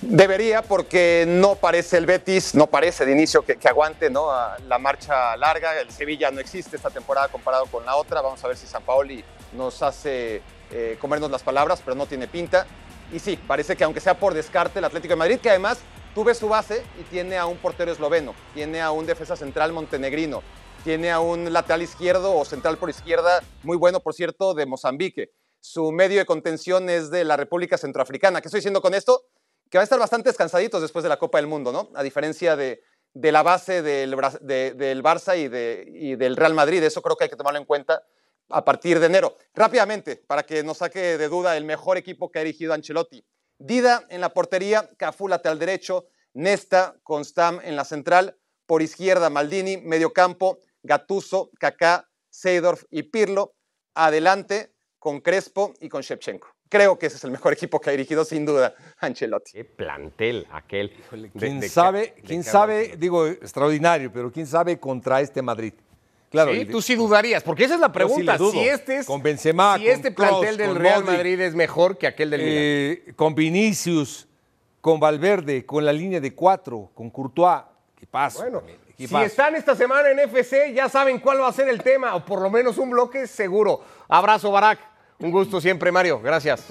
Debería, 0.00 0.62
porque 0.62 1.24
no 1.26 1.56
parece 1.56 1.96
el 1.96 2.06
Betis, 2.06 2.54
no 2.54 2.66
parece 2.68 3.04
de 3.04 3.12
inicio 3.12 3.42
que, 3.42 3.56
que 3.56 3.66
aguante 3.68 4.08
¿no? 4.08 4.30
a 4.30 4.56
la 4.68 4.78
marcha 4.78 5.36
larga. 5.36 5.80
El 5.80 5.90
Sevilla 5.90 6.30
no 6.30 6.38
existe 6.38 6.76
esta 6.76 6.90
temporada 6.90 7.28
comparado 7.28 7.66
con 7.66 7.84
la 7.84 7.96
otra. 7.96 8.20
Vamos 8.20 8.42
a 8.44 8.48
ver 8.48 8.56
si 8.56 8.66
San 8.66 8.82
Paoli 8.82 9.24
nos 9.52 9.82
hace 9.82 10.42
eh, 10.70 10.96
comernos 11.00 11.30
las 11.30 11.42
palabras, 11.42 11.82
pero 11.84 11.96
no 11.96 12.06
tiene 12.06 12.28
pinta. 12.28 12.66
Y 13.12 13.18
sí, 13.18 13.38
parece 13.46 13.76
que 13.76 13.84
aunque 13.84 14.00
sea 14.00 14.18
por 14.18 14.34
descarte, 14.34 14.78
el 14.78 14.84
Atlético 14.84 15.12
de 15.12 15.16
Madrid, 15.16 15.38
que 15.38 15.50
además 15.50 15.78
tú 16.14 16.24
ves 16.24 16.38
su 16.38 16.48
base 16.48 16.82
y 17.00 17.04
tiene 17.04 17.36
a 17.36 17.46
un 17.46 17.56
portero 17.56 17.92
esloveno, 17.92 18.34
tiene 18.54 18.80
a 18.80 18.90
un 18.90 19.06
defensa 19.06 19.36
central 19.36 19.72
montenegrino, 19.72 20.42
tiene 20.84 21.10
a 21.10 21.20
un 21.20 21.52
lateral 21.52 21.82
izquierdo 21.82 22.34
o 22.36 22.44
central 22.44 22.78
por 22.78 22.90
izquierda, 22.90 23.42
muy 23.62 23.76
bueno, 23.76 24.00
por 24.00 24.14
cierto, 24.14 24.54
de 24.54 24.66
Mozambique. 24.66 25.30
Su 25.60 25.92
medio 25.92 26.18
de 26.18 26.26
contención 26.26 26.88
es 26.90 27.10
de 27.10 27.24
la 27.24 27.36
República 27.36 27.78
Centroafricana. 27.78 28.40
¿Qué 28.40 28.48
estoy 28.48 28.58
diciendo 28.58 28.80
con 28.80 28.94
esto? 28.94 29.24
que 29.70 29.78
van 29.78 29.82
a 29.82 29.84
estar 29.84 29.98
bastante 29.98 30.28
descansaditos 30.28 30.80
después 30.80 31.02
de 31.02 31.08
la 31.08 31.18
Copa 31.18 31.38
del 31.38 31.46
Mundo, 31.46 31.72
¿no? 31.72 31.90
A 31.94 32.02
diferencia 32.02 32.56
de, 32.56 32.82
la 33.14 33.42
base 33.42 33.82
del, 33.82 34.14
Barça 34.16 35.36
y, 35.36 36.10
y 36.10 36.16
del 36.16 36.36
Real 36.36 36.54
Madrid. 36.54 36.82
Eso 36.82 37.02
creo 37.02 37.16
que 37.16 37.24
hay 37.24 37.30
que 37.30 37.36
tomarlo 37.36 37.58
en 37.58 37.64
cuenta 37.64 38.02
a 38.48 38.64
partir 38.64 39.00
de 39.00 39.06
enero. 39.06 39.36
Rápidamente, 39.54 40.16
para 40.16 40.42
que 40.44 40.62
nos 40.62 40.78
saque 40.78 41.18
de 41.18 41.28
duda 41.28 41.56
el 41.56 41.64
mejor 41.64 41.96
equipo 41.96 42.30
que 42.30 42.38
ha 42.38 42.44
dirigido 42.44 42.72
Ancelotti. 42.74 43.24
Dida 43.58 44.04
en 44.10 44.20
la 44.20 44.30
portería, 44.34 44.90
Cafú 44.96 45.28
lateral 45.28 45.58
derecho, 45.58 46.06
Nesta, 46.34 46.96
Constam 47.02 47.60
en 47.64 47.76
la 47.76 47.84
central, 47.84 48.36
por 48.66 48.82
izquierda 48.82 49.30
Maldini, 49.30 49.78
medio 49.78 50.12
campo, 50.12 50.58
Gatuso, 50.82 51.50
Kaká, 51.58 52.08
Seydorf 52.30 52.84
y 52.90 53.04
Pirlo. 53.04 53.54
Adelante 53.94 54.74
con 54.98 55.20
Crespo 55.20 55.72
y 55.80 55.88
con 55.88 56.02
Shevchenko. 56.02 56.48
Creo 56.68 56.98
que 56.98 57.06
ese 57.06 57.16
es 57.16 57.24
el 57.24 57.30
mejor 57.30 57.52
equipo 57.54 57.80
que 57.80 57.88
ha 57.88 57.92
dirigido 57.92 58.24
sin 58.24 58.44
duda 58.44 58.74
Ancelotti. 58.98 59.52
Qué 59.52 59.64
plantel 59.64 60.46
aquel. 60.50 60.92
de- 61.12 61.30
¿Quién 61.30 61.60
de- 61.60 61.68
sabe, 61.70 62.00
de- 62.16 62.22
quién 62.22 62.42
de- 62.42 62.50
sabe, 62.50 62.96
digo, 62.98 63.26
extraordinario, 63.26 64.12
pero 64.12 64.30
quién 64.30 64.46
sabe 64.46 64.78
contra 64.78 65.20
este 65.22 65.40
Madrid? 65.40 65.72
Claro, 66.30 66.52
Sí, 66.52 66.64
tú 66.66 66.82
sí 66.82 66.96
dudarías, 66.96 67.42
porque 67.42 67.64
esa 67.64 67.74
es 67.74 67.80
la 67.80 67.86
Yo 67.86 67.92
sí 67.92 67.94
pregunta. 67.94 68.36
dudo. 68.36 68.50
si 68.52 68.58
este, 68.60 68.96
es, 68.98 69.06
Con 69.06 69.22
Benzema, 69.22 69.76
si 69.78 69.84
con 69.84 69.92
este 69.92 70.10
plantel 70.10 70.56
del 70.56 70.68
con 70.68 70.76
Real 70.78 71.00
Modric, 71.04 71.16
Madrid 71.18 71.40
es 71.40 71.54
mejor 71.54 71.96
que 71.98 72.06
aquel 72.06 72.30
del 72.30 72.40
Milan. 72.40 72.54
eh, 72.58 73.12
con 73.16 73.34
Vinicius, 73.34 74.26
con 74.80 74.98
Valverde, 75.00 75.64
con 75.64 75.84
la 75.84 75.92
línea 75.92 76.20
de 76.20 76.34
cuatro, 76.34 76.90
con 76.94 77.10
Courtois. 77.10 77.62
¿Qué 77.98 78.06
pasa? 78.06 78.40
Bueno, 78.42 78.62
si 78.96 79.04
equipazo. 79.04 79.24
están 79.24 79.54
esta 79.54 79.74
semana 79.76 80.10
en 80.10 80.18
FC, 80.18 80.72
ya 80.74 80.88
saben 80.88 81.18
cuál 81.20 81.40
va 81.40 81.48
a 81.48 81.52
ser 81.52 81.68
el 81.68 81.82
tema, 81.82 82.14
o 82.14 82.24
por 82.24 82.40
lo 82.42 82.50
menos 82.50 82.76
un 82.78 82.90
bloque 82.90 83.26
seguro. 83.26 83.82
Abrazo, 84.08 84.50
Barak. 84.50 84.78
Un 85.18 85.30
gusto 85.30 85.60
siempre, 85.60 85.90
Mario. 85.92 86.20
Gracias. 86.20 86.66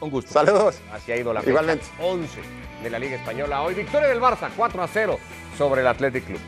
Un 0.00 0.10
gusto. 0.10 0.30
Saludos. 0.32 0.76
Así 0.92 1.10
ha 1.10 1.16
ido 1.16 1.32
la 1.32 1.42
Igualmente. 1.42 1.84
fecha 1.84 2.04
11 2.04 2.40
de 2.84 2.90
la 2.90 2.98
Liga 3.00 3.16
Española. 3.16 3.62
Hoy 3.62 3.74
victoria 3.74 4.08
del 4.08 4.20
Barça 4.20 4.48
4 4.56 4.82
a 4.82 4.86
0 4.86 5.18
sobre 5.56 5.80
el 5.80 5.86
Athletic 5.88 6.24
Club. 6.26 6.38